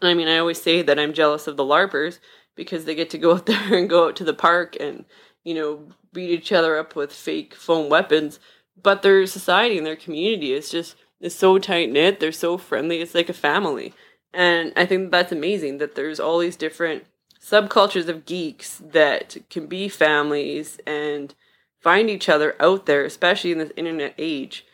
And 0.00 0.10
I 0.10 0.14
mean, 0.14 0.28
I 0.28 0.38
always 0.38 0.60
say 0.60 0.82
that 0.82 0.98
I'm 0.98 1.14
jealous 1.14 1.46
of 1.46 1.56
the 1.56 1.64
LARPers 1.64 2.18
because 2.56 2.84
they 2.84 2.94
get 2.94 3.10
to 3.10 3.18
go 3.18 3.32
out 3.34 3.46
there 3.46 3.74
and 3.74 3.88
go 3.88 4.08
out 4.08 4.16
to 4.16 4.24
the 4.24 4.34
park 4.34 4.76
and 4.80 5.04
you 5.44 5.54
know 5.54 5.88
beat 6.12 6.30
each 6.30 6.52
other 6.52 6.78
up 6.78 6.96
with 6.96 7.12
fake 7.12 7.54
foam 7.54 7.88
weapons 7.88 8.38
but 8.82 9.02
their 9.02 9.26
society 9.26 9.78
and 9.78 9.86
their 9.86 9.96
community 9.96 10.52
is 10.52 10.70
just 10.70 10.96
is 11.20 11.34
so 11.34 11.58
tight 11.58 11.90
knit. 11.90 12.20
They're 12.20 12.32
so 12.32 12.58
friendly. 12.58 13.00
It's 13.00 13.14
like 13.14 13.28
a 13.28 13.34
family, 13.34 13.94
and 14.32 14.72
I 14.76 14.86
think 14.86 15.10
that's 15.10 15.32
amazing 15.32 15.78
that 15.78 15.94
there's 15.94 16.20
all 16.20 16.38
these 16.38 16.56
different 16.56 17.04
subcultures 17.40 18.08
of 18.08 18.24
geeks 18.24 18.80
that 18.92 19.36
can 19.50 19.66
be 19.66 19.88
families 19.88 20.78
and 20.86 21.34
find 21.80 22.08
each 22.08 22.28
other 22.28 22.56
out 22.58 22.86
there, 22.86 23.04
especially 23.04 23.52
in 23.52 23.58
this 23.58 23.72
internet 23.76 24.14
age. 24.18 24.64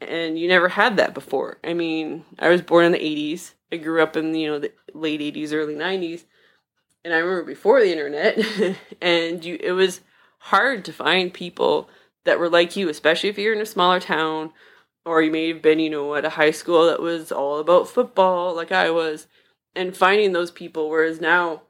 And 0.00 0.38
you 0.38 0.48
never 0.48 0.68
had 0.68 0.96
that 0.96 1.12
before. 1.12 1.58
I 1.64 1.74
mean, 1.74 2.24
I 2.38 2.48
was 2.48 2.62
born 2.62 2.86
in 2.86 2.92
the 2.92 2.98
80s. 2.98 3.52
I 3.72 3.76
grew 3.76 4.02
up 4.02 4.16
in, 4.16 4.34
you 4.34 4.48
know, 4.48 4.58
the 4.60 4.72
late 4.94 5.20
80s, 5.20 5.52
early 5.52 5.74
90s. 5.74 6.24
And 7.04 7.12
I 7.12 7.18
remember 7.18 7.44
before 7.44 7.80
the 7.80 7.90
internet, 7.90 8.38
and 9.00 9.44
you 9.44 9.58
it 9.60 9.72
was 9.72 10.00
hard 10.38 10.84
to 10.84 10.92
find 10.92 11.34
people 11.34 11.88
that 12.24 12.38
were 12.38 12.48
like 12.48 12.76
you, 12.76 12.88
especially 12.88 13.28
if 13.28 13.38
you're 13.38 13.54
in 13.54 13.60
a 13.60 13.66
smaller 13.66 14.00
town 14.00 14.52
or 15.04 15.22
you 15.22 15.30
may 15.30 15.48
have 15.48 15.62
been, 15.62 15.78
you 15.78 15.90
know, 15.90 16.14
at 16.14 16.24
a 16.24 16.30
high 16.30 16.50
school 16.50 16.86
that 16.86 17.00
was 17.00 17.32
all 17.32 17.58
about 17.58 17.88
football 17.88 18.54
like 18.54 18.72
I 18.72 18.90
was 18.90 19.26
and 19.74 19.96
finding 19.96 20.32
those 20.32 20.50
people 20.50 20.90
whereas 20.90 21.20
now 21.20 21.62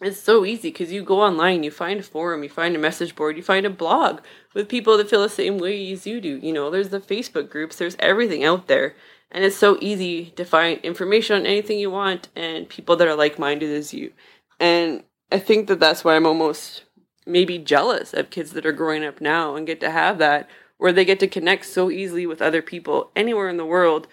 it's 0.00 0.20
so 0.20 0.44
easy 0.44 0.70
because 0.70 0.92
you 0.92 1.02
go 1.04 1.22
online, 1.22 1.62
you 1.62 1.70
find 1.70 2.00
a 2.00 2.02
forum, 2.02 2.42
you 2.42 2.48
find 2.48 2.74
a 2.74 2.80
message 2.80 3.14
board, 3.14 3.36
you 3.36 3.42
find 3.42 3.64
a 3.64 3.70
blog 3.70 4.20
with 4.52 4.68
people 4.68 4.96
that 4.98 5.08
feel 5.08 5.22
the 5.22 5.28
same 5.28 5.58
way 5.58 5.92
as 5.92 6.06
you 6.06 6.20
do. 6.20 6.38
You 6.42 6.52
know, 6.52 6.70
there's 6.70 6.88
the 6.88 7.00
Facebook 7.00 7.48
groups, 7.48 7.76
there's 7.76 7.96
everything 8.00 8.44
out 8.44 8.66
there. 8.66 8.96
And 9.30 9.44
it's 9.44 9.56
so 9.56 9.78
easy 9.80 10.26
to 10.36 10.44
find 10.44 10.80
information 10.80 11.36
on 11.36 11.46
anything 11.46 11.78
you 11.78 11.90
want 11.90 12.28
and 12.36 12.68
people 12.68 12.96
that 12.96 13.08
are 13.08 13.16
like 13.16 13.38
minded 13.38 13.70
as 13.70 13.94
you. 13.94 14.12
And 14.60 15.04
I 15.32 15.38
think 15.38 15.68
that 15.68 15.80
that's 15.80 16.04
why 16.04 16.16
I'm 16.16 16.26
almost 16.26 16.84
maybe 17.26 17.58
jealous 17.58 18.12
of 18.12 18.30
kids 18.30 18.52
that 18.52 18.66
are 18.66 18.72
growing 18.72 19.04
up 19.04 19.20
now 19.20 19.56
and 19.56 19.66
get 19.66 19.80
to 19.80 19.90
have 19.90 20.18
that 20.18 20.48
where 20.76 20.92
they 20.92 21.04
get 21.04 21.20
to 21.20 21.28
connect 21.28 21.64
so 21.64 21.90
easily 21.90 22.26
with 22.26 22.42
other 22.42 22.60
people 22.60 23.10
anywhere 23.16 23.48
in 23.48 23.56
the 23.56 23.64
world 23.64 24.06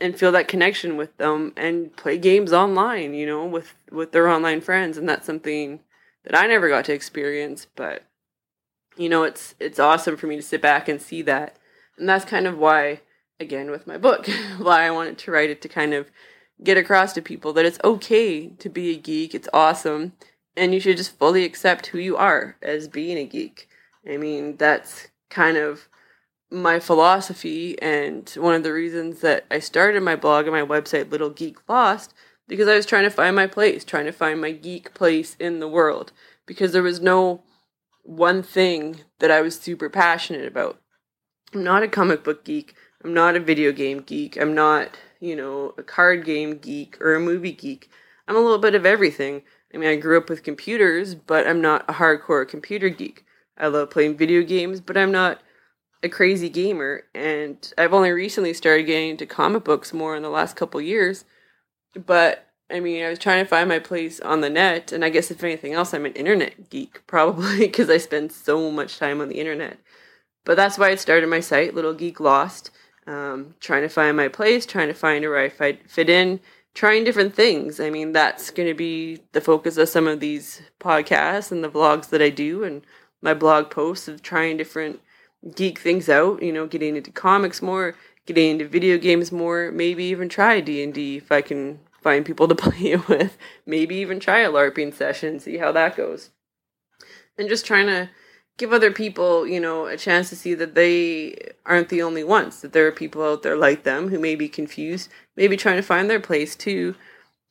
and 0.00 0.18
feel 0.18 0.32
that 0.32 0.48
connection 0.48 0.96
with 0.96 1.16
them 1.16 1.52
and 1.56 1.96
play 1.96 2.18
games 2.18 2.52
online, 2.52 3.14
you 3.14 3.26
know, 3.26 3.44
with 3.46 3.74
with 3.90 4.12
their 4.12 4.28
online 4.28 4.60
friends 4.60 4.96
and 4.96 5.08
that's 5.08 5.26
something 5.26 5.80
that 6.24 6.36
I 6.36 6.46
never 6.46 6.68
got 6.68 6.84
to 6.86 6.92
experience, 6.92 7.66
but 7.76 8.04
you 8.96 9.08
know, 9.08 9.22
it's 9.22 9.54
it's 9.60 9.78
awesome 9.78 10.16
for 10.16 10.26
me 10.26 10.36
to 10.36 10.42
sit 10.42 10.60
back 10.60 10.88
and 10.88 11.00
see 11.00 11.22
that. 11.22 11.56
And 11.98 12.08
that's 12.08 12.24
kind 12.24 12.46
of 12.46 12.58
why 12.58 13.00
again 13.38 13.70
with 13.70 13.86
my 13.86 13.96
book, 13.96 14.26
why 14.58 14.86
I 14.86 14.90
wanted 14.90 15.18
to 15.18 15.30
write 15.30 15.50
it 15.50 15.62
to 15.62 15.68
kind 15.68 15.94
of 15.94 16.10
get 16.62 16.78
across 16.78 17.12
to 17.12 17.22
people 17.22 17.52
that 17.52 17.66
it's 17.66 17.78
okay 17.84 18.48
to 18.48 18.68
be 18.68 18.90
a 18.90 18.98
geek. 18.98 19.34
It's 19.34 19.48
awesome 19.52 20.12
and 20.56 20.72
you 20.72 20.80
should 20.80 20.96
just 20.96 21.18
fully 21.18 21.44
accept 21.44 21.88
who 21.88 21.98
you 21.98 22.16
are 22.16 22.56
as 22.62 22.88
being 22.88 23.18
a 23.18 23.24
geek. 23.24 23.68
I 24.08 24.16
mean, 24.16 24.56
that's 24.56 25.08
kind 25.30 25.56
of 25.56 25.88
my 26.50 26.78
philosophy 26.78 27.80
and 27.82 28.28
one 28.36 28.54
of 28.54 28.62
the 28.62 28.72
reasons 28.72 29.20
that 29.20 29.44
I 29.50 29.58
started 29.58 30.02
my 30.02 30.16
blog 30.16 30.46
and 30.46 30.54
my 30.54 30.62
website 30.62 31.10
Little 31.10 31.30
Geek 31.30 31.56
Lost 31.68 32.14
because 32.48 32.68
I 32.68 32.76
was 32.76 32.86
trying 32.86 33.04
to 33.04 33.10
find 33.10 33.34
my 33.34 33.46
place, 33.46 33.84
trying 33.84 34.06
to 34.06 34.12
find 34.12 34.40
my 34.40 34.52
geek 34.52 34.94
place 34.94 35.36
in 35.40 35.58
the 35.58 35.68
world 35.68 36.12
because 36.46 36.72
there 36.72 36.82
was 36.82 37.00
no 37.00 37.42
one 38.04 38.42
thing 38.42 39.00
that 39.18 39.32
I 39.32 39.40
was 39.40 39.58
super 39.58 39.90
passionate 39.90 40.46
about. 40.46 40.80
I'm 41.52 41.64
not 41.64 41.82
a 41.82 41.88
comic 41.88 42.22
book 42.22 42.44
geek. 42.44 42.74
I'm 43.04 43.12
not 43.12 43.36
a 43.36 43.40
video 43.40 43.72
game 43.72 44.00
geek. 44.00 44.36
I'm 44.36 44.54
not, 44.54 44.96
you 45.20 45.34
know, 45.34 45.74
a 45.76 45.82
card 45.82 46.24
game 46.24 46.58
geek 46.58 47.00
or 47.00 47.14
a 47.14 47.20
movie 47.20 47.52
geek. 47.52 47.90
I'm 48.28 48.36
a 48.36 48.40
little 48.40 48.58
bit 48.58 48.74
of 48.74 48.86
everything. 48.86 49.42
I 49.76 49.78
mean, 49.78 49.90
I 49.90 49.96
grew 49.96 50.16
up 50.16 50.30
with 50.30 50.42
computers, 50.42 51.14
but 51.14 51.46
I'm 51.46 51.60
not 51.60 51.84
a 51.86 51.92
hardcore 51.92 52.48
computer 52.48 52.88
geek. 52.88 53.26
I 53.58 53.66
love 53.66 53.90
playing 53.90 54.16
video 54.16 54.42
games, 54.42 54.80
but 54.80 54.96
I'm 54.96 55.12
not 55.12 55.42
a 56.02 56.08
crazy 56.08 56.48
gamer. 56.48 57.02
And 57.14 57.72
I've 57.76 57.92
only 57.92 58.10
recently 58.10 58.54
started 58.54 58.84
getting 58.84 59.10
into 59.10 59.26
comic 59.26 59.64
books 59.64 59.92
more 59.92 60.16
in 60.16 60.22
the 60.22 60.30
last 60.30 60.56
couple 60.56 60.80
years. 60.80 61.26
But 61.94 62.46
I 62.70 62.80
mean, 62.80 63.04
I 63.04 63.10
was 63.10 63.18
trying 63.18 63.44
to 63.44 63.48
find 63.48 63.68
my 63.68 63.78
place 63.78 64.18
on 64.18 64.40
the 64.40 64.48
net, 64.48 64.92
and 64.92 65.04
I 65.04 65.10
guess 65.10 65.30
if 65.30 65.44
anything 65.44 65.74
else, 65.74 65.92
I'm 65.92 66.06
an 66.06 66.14
internet 66.14 66.70
geek, 66.70 67.02
probably 67.06 67.58
because 67.58 67.90
I 67.90 67.98
spend 67.98 68.32
so 68.32 68.70
much 68.70 68.98
time 68.98 69.20
on 69.20 69.28
the 69.28 69.38
internet. 69.38 69.76
But 70.46 70.56
that's 70.56 70.78
why 70.78 70.88
I 70.88 70.94
started 70.94 71.28
my 71.28 71.40
site, 71.40 71.74
Little 71.74 71.92
Geek 71.92 72.18
Lost, 72.18 72.70
um, 73.06 73.56
trying 73.60 73.82
to 73.82 73.90
find 73.90 74.16
my 74.16 74.28
place, 74.28 74.64
trying 74.64 74.88
to 74.88 74.94
find 74.94 75.22
where 75.22 75.38
I 75.38 75.50
fit 75.50 76.08
in, 76.08 76.40
trying 76.76 77.04
different 77.04 77.34
things. 77.34 77.80
I 77.80 77.88
mean, 77.88 78.12
that's 78.12 78.50
going 78.50 78.68
to 78.68 78.74
be 78.74 79.22
the 79.32 79.40
focus 79.40 79.78
of 79.78 79.88
some 79.88 80.06
of 80.06 80.20
these 80.20 80.60
podcasts 80.78 81.50
and 81.50 81.64
the 81.64 81.70
vlogs 81.70 82.10
that 82.10 82.20
I 82.20 82.28
do 82.28 82.62
and 82.64 82.82
my 83.22 83.32
blog 83.32 83.70
posts 83.70 84.08
of 84.08 84.22
trying 84.22 84.58
different 84.58 85.00
geek 85.54 85.78
things 85.78 86.10
out, 86.10 86.42
you 86.42 86.52
know, 86.52 86.66
getting 86.66 86.94
into 86.94 87.10
comics 87.10 87.62
more, 87.62 87.96
getting 88.26 88.50
into 88.50 88.68
video 88.68 88.98
games 88.98 89.32
more, 89.32 89.72
maybe 89.72 90.04
even 90.04 90.28
try 90.28 90.60
D&D 90.60 91.16
if 91.16 91.32
I 91.32 91.40
can 91.40 91.80
find 92.02 92.26
people 92.26 92.46
to 92.46 92.54
play 92.66 92.92
it 92.92 93.08
with. 93.08 93.38
Maybe 93.64 93.96
even 93.96 94.20
try 94.20 94.40
a 94.40 94.50
LARPing 94.50 94.92
session, 94.94 95.40
see 95.40 95.56
how 95.56 95.72
that 95.72 95.96
goes. 95.96 96.28
And 97.38 97.48
just 97.48 97.64
trying 97.64 97.86
to 97.86 98.10
give 98.56 98.72
other 98.72 98.90
people, 98.90 99.46
you 99.46 99.60
know, 99.60 99.86
a 99.86 99.96
chance 99.96 100.28
to 100.30 100.36
see 100.36 100.54
that 100.54 100.74
they 100.74 101.52
aren't 101.64 101.88
the 101.88 102.02
only 102.02 102.24
ones, 102.24 102.60
that 102.60 102.72
there 102.72 102.86
are 102.86 102.92
people 102.92 103.22
out 103.22 103.42
there 103.42 103.56
like 103.56 103.82
them 103.82 104.08
who 104.08 104.18
may 104.18 104.34
be 104.34 104.48
confused, 104.48 105.10
maybe 105.36 105.56
trying 105.56 105.76
to 105.76 105.82
find 105.82 106.08
their 106.08 106.20
place 106.20 106.56
too, 106.56 106.94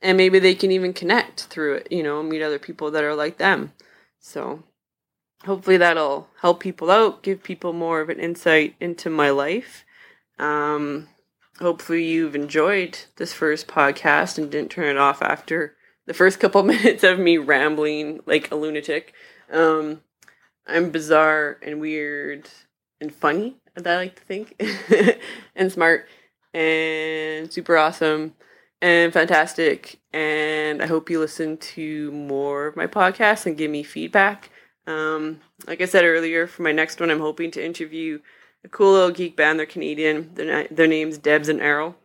and 0.02 0.18
maybe 0.18 0.40
they 0.40 0.56
can 0.56 0.72
even 0.72 0.94
connect 0.94 1.44
through 1.44 1.76
it, 1.76 1.88
you 1.92 2.04
know, 2.04 2.24
meet 2.24 2.42
other 2.42 2.60
people 2.60 2.92
that 2.92 3.04
are 3.04 3.16
like 3.16 3.38
them. 3.38 3.72
So 4.20 4.64
hopefully 5.46 5.78
that'll 5.78 6.28
help 6.42 6.60
people 6.60 6.90
out, 6.90 7.22
give 7.24 7.44
people 7.44 7.74
more 7.74 8.02
of 8.02 8.10
an 8.10 8.20
insight 8.20 8.76
into 8.80 9.10
my 9.10 9.30
life. 9.30 9.86
Um, 10.40 11.08
hopefully 11.60 12.04
you've 12.04 12.36
enjoyed 12.36 12.98
this 13.18 13.34
first 13.34 13.68
podcast 13.68 14.38
and 14.38 14.52
didn't 14.52 14.72
turn 14.72 14.88
it 14.88 14.98
off 14.98 15.22
after 15.22 15.76
the 16.08 16.14
first 16.14 16.40
couple 16.40 16.64
minutes 16.64 17.04
of 17.04 17.20
me 17.20 17.38
rambling 17.38 18.22
like 18.26 18.52
a 18.52 18.56
lunatic. 18.56 19.14
Um, 19.52 20.02
I'm 20.68 20.90
bizarre 20.90 21.58
and 21.62 21.80
weird 21.80 22.50
and 23.00 23.14
funny, 23.14 23.58
as 23.76 23.86
I 23.86 23.96
like 23.96 24.16
to 24.16 24.24
think, 24.24 24.62
and 25.56 25.72
smart 25.72 26.08
and 26.54 27.52
super 27.52 27.78
awesome 27.78 28.34
and 28.82 29.14
fantastic. 29.14 30.00
And 30.14 30.82
I 30.82 30.88
hope 30.88 31.10
you 31.10 31.20
listen 31.20 31.58
to 31.58 32.12
more 32.12 32.68
of 32.68 32.76
my 32.76 32.88
podcasts 32.88 33.46
and 33.46 33.58
give 33.58 33.72
me 33.72 33.84
feedback. 33.84 34.50
Um, 34.88 35.42
like 35.68 35.82
I 35.82 35.86
said 35.86 36.06
earlier, 36.06 36.48
for 36.48 36.62
my 36.62 36.72
next 36.72 37.00
one, 37.00 37.10
I'm 37.10 37.20
hoping 37.20 37.52
to 37.52 37.66
interview 37.66 38.20
a 38.64 38.68
cool 38.68 38.94
little 38.94 39.12
geek 39.12 39.36
band. 39.36 39.60
They're 39.60 39.66
Canadian. 39.66 40.32
Their, 40.34 40.68
their 40.70 40.88
name's 40.88 41.18
Debs 41.18 41.50
and 41.50 41.62
Errol. 41.62 41.96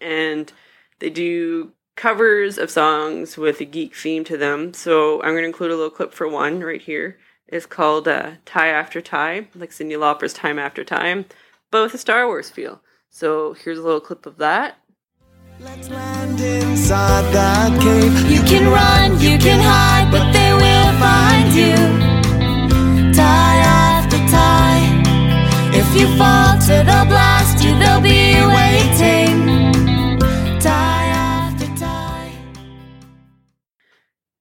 And 0.00 0.52
they 0.98 1.10
do 1.10 1.72
covers 1.96 2.58
of 2.58 2.70
songs 2.70 3.36
with 3.36 3.60
a 3.60 3.64
geek 3.64 3.94
theme 3.94 4.24
to 4.24 4.36
them. 4.36 4.74
So 4.74 5.22
I'm 5.22 5.32
going 5.32 5.42
to 5.42 5.48
include 5.48 5.70
a 5.70 5.76
little 5.76 5.90
clip 5.90 6.12
for 6.12 6.28
one 6.28 6.60
right 6.60 6.80
here. 6.80 7.18
It's 7.48 7.66
called 7.66 8.08
uh, 8.08 8.32
Tie 8.44 8.68
After 8.68 9.00
Tie, 9.00 9.46
like 9.54 9.70
Cyndi 9.70 9.96
Lauper's 9.96 10.32
Time 10.32 10.58
After 10.58 10.82
Time, 10.82 11.26
but 11.70 11.84
with 11.84 11.94
a 11.94 11.98
Star 11.98 12.26
Wars 12.26 12.50
feel. 12.50 12.82
So 13.08 13.52
here's 13.52 13.78
a 13.78 13.82
little 13.82 14.00
clip 14.00 14.26
of 14.26 14.38
that. 14.38 14.78
Let's 15.60 15.88
land 15.88 16.40
inside 16.40 17.32
that 17.32 17.80
cave. 17.80 18.30
You 18.30 18.42
can 18.42 18.68
run, 18.68 19.12
you 19.20 19.38
can 19.38 19.60
hide, 19.62 20.10
but 20.10 20.32
they 20.32 20.52
will 20.52 20.92
find 20.98 21.54
you. 21.54 21.76
Tie 23.14 23.58
after 23.58 24.18
tie. 24.28 24.82
If 25.72 25.86
you 25.94 26.08
falter, 26.18 26.82
they'll 26.82 27.06
blast 27.06 27.62
you, 27.64 27.78
they'll 27.78 28.00
be 28.00 28.34
waiting. 28.58 29.78
Tie 30.58 31.06
after 31.14 31.66
tie. 31.78 32.32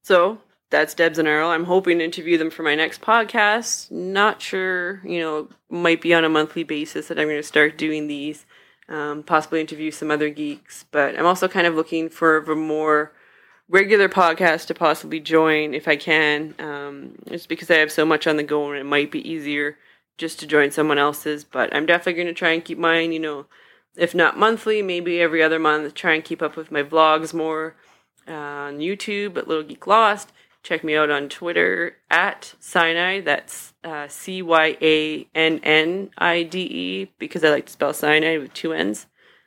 So 0.01 0.39
that's 0.69 0.93
Debs 0.93 1.19
and 1.19 1.27
Errol. 1.27 1.51
I'm 1.51 1.65
hoping 1.65 1.99
to 1.99 2.05
interview 2.05 2.37
them 2.37 2.49
for 2.49 2.63
my 2.63 2.75
next 2.75 3.01
podcast. 3.01 3.91
Not 3.91 4.41
sure, 4.41 5.01
you 5.05 5.19
know, 5.19 5.49
might 5.69 6.01
be 6.01 6.13
on 6.13 6.25
a 6.25 6.29
monthly 6.29 6.63
basis 6.63 7.07
that 7.07 7.19
I'm 7.19 7.27
going 7.27 7.39
to 7.39 7.43
start 7.43 7.77
doing 7.77 8.07
these. 8.07 8.45
Um, 8.87 9.23
possibly 9.23 9.61
interview 9.61 9.91
some 9.91 10.11
other 10.11 10.29
geeks, 10.29 10.85
but 10.91 11.17
I'm 11.17 11.25
also 11.25 11.47
kind 11.47 11.65
of 11.65 11.75
looking 11.75 12.09
for 12.09 12.37
a 12.37 12.55
more 12.55 13.13
regular 13.67 14.07
podcast 14.07 14.67
to 14.67 14.73
possibly 14.75 15.19
join 15.19 15.73
if 15.73 15.87
I 15.87 15.95
can. 15.95 16.53
Um, 16.59 17.15
just 17.27 17.49
because 17.49 17.71
I 17.71 17.75
have 17.75 17.91
so 17.91 18.05
much 18.05 18.27
on 18.27 18.37
the 18.37 18.43
go 18.43 18.69
and 18.69 18.79
it 18.79 18.85
might 18.85 19.11
be 19.11 19.27
easier 19.27 19.77
just 20.17 20.39
to 20.39 20.47
join 20.47 20.71
someone 20.71 20.97
else's. 20.97 21.43
But 21.43 21.75
I'm 21.75 21.85
definitely 21.85 22.21
going 22.21 22.27
to 22.27 22.33
try 22.33 22.51
and 22.51 22.63
keep 22.63 22.77
mine, 22.77 23.11
you 23.11 23.19
know, 23.19 23.45
if 23.95 24.13
not 24.13 24.37
monthly, 24.37 24.81
maybe 24.81 25.19
every 25.21 25.41
other 25.41 25.59
month. 25.59 25.93
Try 25.93 26.13
and 26.13 26.23
keep 26.23 26.41
up 26.41 26.55
with 26.55 26.71
my 26.71 26.83
vlogs 26.83 27.33
more 27.33 27.75
uh, 28.27 28.31
on 28.31 28.79
YouTube 28.79 29.37
at 29.37 29.47
Little 29.47 29.63
Geek 29.63 29.87
Lost. 29.87 30.31
Check 30.65 30.83
me 30.83 30.95
out 30.95 31.11
on 31.11 31.29
Twitter 31.29 31.97
at 32.09 32.55
Cyannide. 32.59 33.23
That's 33.23 33.75
uh, 33.83 34.07
C 34.07 34.41
Y 34.41 34.75
A 34.81 35.27
N 35.35 35.59
N 35.61 36.09
I 36.17 36.41
D 36.41 36.61
E 36.61 37.13
because 37.19 37.43
I 37.43 37.51
like 37.51 37.67
to 37.67 37.71
spell 37.71 37.93
cyanide 37.93 38.39
with 38.39 38.51
two 38.55 38.73
N's. 38.73 39.05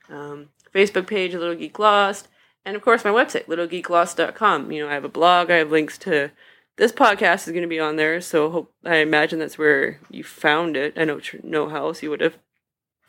Um, 0.09 0.50
Facebook 0.72 1.09
page, 1.09 1.35
Little 1.35 1.57
Geek 1.57 1.76
Lost. 1.76 2.28
And 2.64 2.76
of 2.76 2.83
course, 2.83 3.04
my 3.04 3.11
website, 3.11 3.46
littlegeeklost.com. 3.46 4.70
You 4.70 4.85
know, 4.85 4.90
I 4.90 4.94
have 4.94 5.02
a 5.02 5.09
blog, 5.09 5.50
I 5.50 5.57
have 5.57 5.72
links 5.72 5.98
to 5.98 6.31
this 6.76 6.92
podcast 6.92 7.48
is 7.48 7.52
going 7.52 7.62
to 7.62 7.66
be 7.66 7.81
on 7.81 7.96
there. 7.96 8.20
So 8.20 8.48
hope, 8.50 8.72
I 8.85 8.98
imagine 8.98 9.40
that's 9.40 9.59
where 9.59 9.98
you 10.11 10.22
found 10.22 10.76
it. 10.76 10.94
I 10.96 11.04
know 11.04 11.68
how 11.68 11.87
else 11.87 12.00
you 12.00 12.11
would 12.11 12.20
have. 12.20 12.38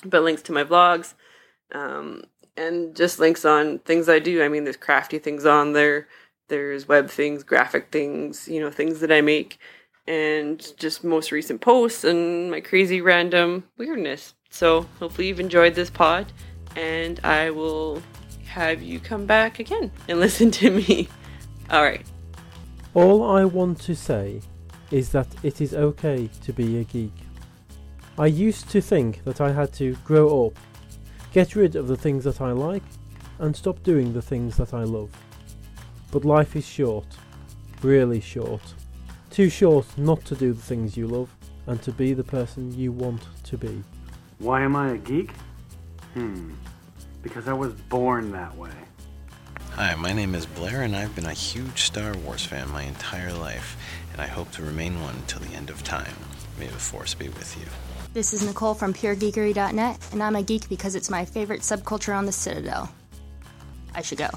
But 0.04 0.24
links 0.24 0.42
to 0.44 0.52
my 0.52 0.64
vlogs 0.64 1.14
um, 1.76 2.24
and 2.58 2.96
just 2.96 3.20
links 3.20 3.46
on 3.46 3.78
things 3.80 4.10
I 4.10 4.18
do. 4.18 4.42
I 4.42 4.48
mean, 4.48 4.64
there's 4.64 4.78
crafty 4.78 5.20
things 5.20 5.46
on 5.46 5.74
there 5.74 6.08
there's 6.50 6.88
web 6.88 7.10
things, 7.10 7.44
graphic 7.44 7.92
things, 7.92 8.48
you 8.48 8.60
know, 8.60 8.70
things 8.70 9.00
that 9.00 9.12
I 9.12 9.22
make, 9.22 9.60
and 10.08 10.74
just 10.78 11.04
most 11.04 11.32
recent 11.32 11.62
posts 11.62 12.04
and 12.04 12.52
my 12.52 12.60
crazy 12.60 13.00
random 13.00 13.64
weirdness. 13.78 14.34
So 14.50 14.82
hopefully 15.00 15.28
you've 15.28 15.40
enjoyed 15.40 15.76
this 15.76 15.90
pod, 15.90 16.32
and 16.76 17.20
I 17.24 17.52
will 17.52 18.02
have 18.48 18.82
you 18.82 19.00
come 19.00 19.26
back 19.26 19.60
again 19.60 19.92
and 20.08 20.20
listen 20.26 20.52
to 20.52 20.72
me. 20.72 21.08
All 21.70 21.84
right. 21.84 22.06
All 22.96 23.24
I 23.24 23.46
want 23.46 23.80
to 23.82 23.96
say 23.96 24.42
is 24.92 25.12
that 25.12 25.28
it 25.44 25.62
is 25.62 25.74
okay 25.76 26.30
to 26.44 26.52
be 26.52 26.80
a 26.80 26.84
geek. 26.84 27.14
I 28.18 28.26
used 28.26 28.70
to 28.72 28.82
think 28.82 29.24
that 29.24 29.40
I 29.40 29.52
had 29.52 29.72
to 29.74 29.96
grow 30.04 30.48
up, 30.48 30.58
get 31.32 31.56
rid 31.56 31.76
of 31.76 31.88
the 31.88 31.96
things 31.96 32.24
that 32.24 32.42
I 32.42 32.52
like, 32.52 32.84
and 33.38 33.56
stop 33.56 33.82
doing 33.84 34.12
the 34.12 34.22
things 34.22 34.58
that 34.58 34.74
I 34.74 34.84
love. 34.84 35.12
But 36.12 36.26
life 36.26 36.56
is 36.56 36.66
short, 36.68 37.06
really 37.82 38.20
short. 38.20 38.62
Too 39.30 39.50
short 39.50 39.86
not 39.98 40.26
to 40.26 40.36
do 40.36 40.54
the 40.54 40.62
things 40.62 40.98
you 40.98 41.08
love 41.08 41.30
and 41.68 41.82
to 41.84 41.92
be 41.92 42.14
the 42.14 42.24
person 42.24 42.74
you 42.78 42.92
want 42.92 43.22
to 43.44 43.58
be. 43.58 43.84
Why 44.40 44.62
am 44.62 44.76
I 44.76 44.92
a 44.92 44.98
geek? 44.98 45.32
Hmm. 46.14 46.52
Because 47.22 47.48
I 47.48 47.54
was 47.54 47.74
born 47.74 48.32
that 48.32 48.56
way. 48.58 48.72
Hi, 49.74 49.94
my 49.96 50.12
name 50.12 50.34
is 50.34 50.46
Blair, 50.46 50.82
and 50.82 50.96
I've 50.96 51.16
been 51.16 51.28
a 51.28 51.34
huge 51.34 51.84
Star 51.84 52.14
Wars 52.18 52.44
fan 52.44 52.70
my 52.72 52.84
entire 52.84 53.32
life, 53.32 53.78
and 54.12 54.22
I 54.22 54.28
hope 54.28 54.52
to 54.54 54.64
remain 54.64 55.00
one 55.02 55.16
until 55.16 55.42
the 55.42 55.56
end 55.56 55.70
of 55.70 55.84
time. 55.84 56.16
May 56.60 56.68
the 56.68 56.74
Force 56.74 57.14
be 57.14 57.30
with 57.30 57.58
you. 57.58 57.66
This 58.14 58.34
is 58.34 58.44
Nicole 58.44 58.74
from 58.74 58.94
PureGeekery.net, 58.94 60.10
and 60.12 60.24
I'm 60.24 60.36
a 60.36 60.44
geek 60.44 60.68
because 60.68 60.96
it's 60.96 61.10
my 61.10 61.24
favorite 61.24 61.62
subculture 61.62 62.18
on 62.18 62.26
the 62.26 62.32
Citadel. 62.32 62.92
I 63.94 64.02
should 64.02 64.18
go. 64.18 64.30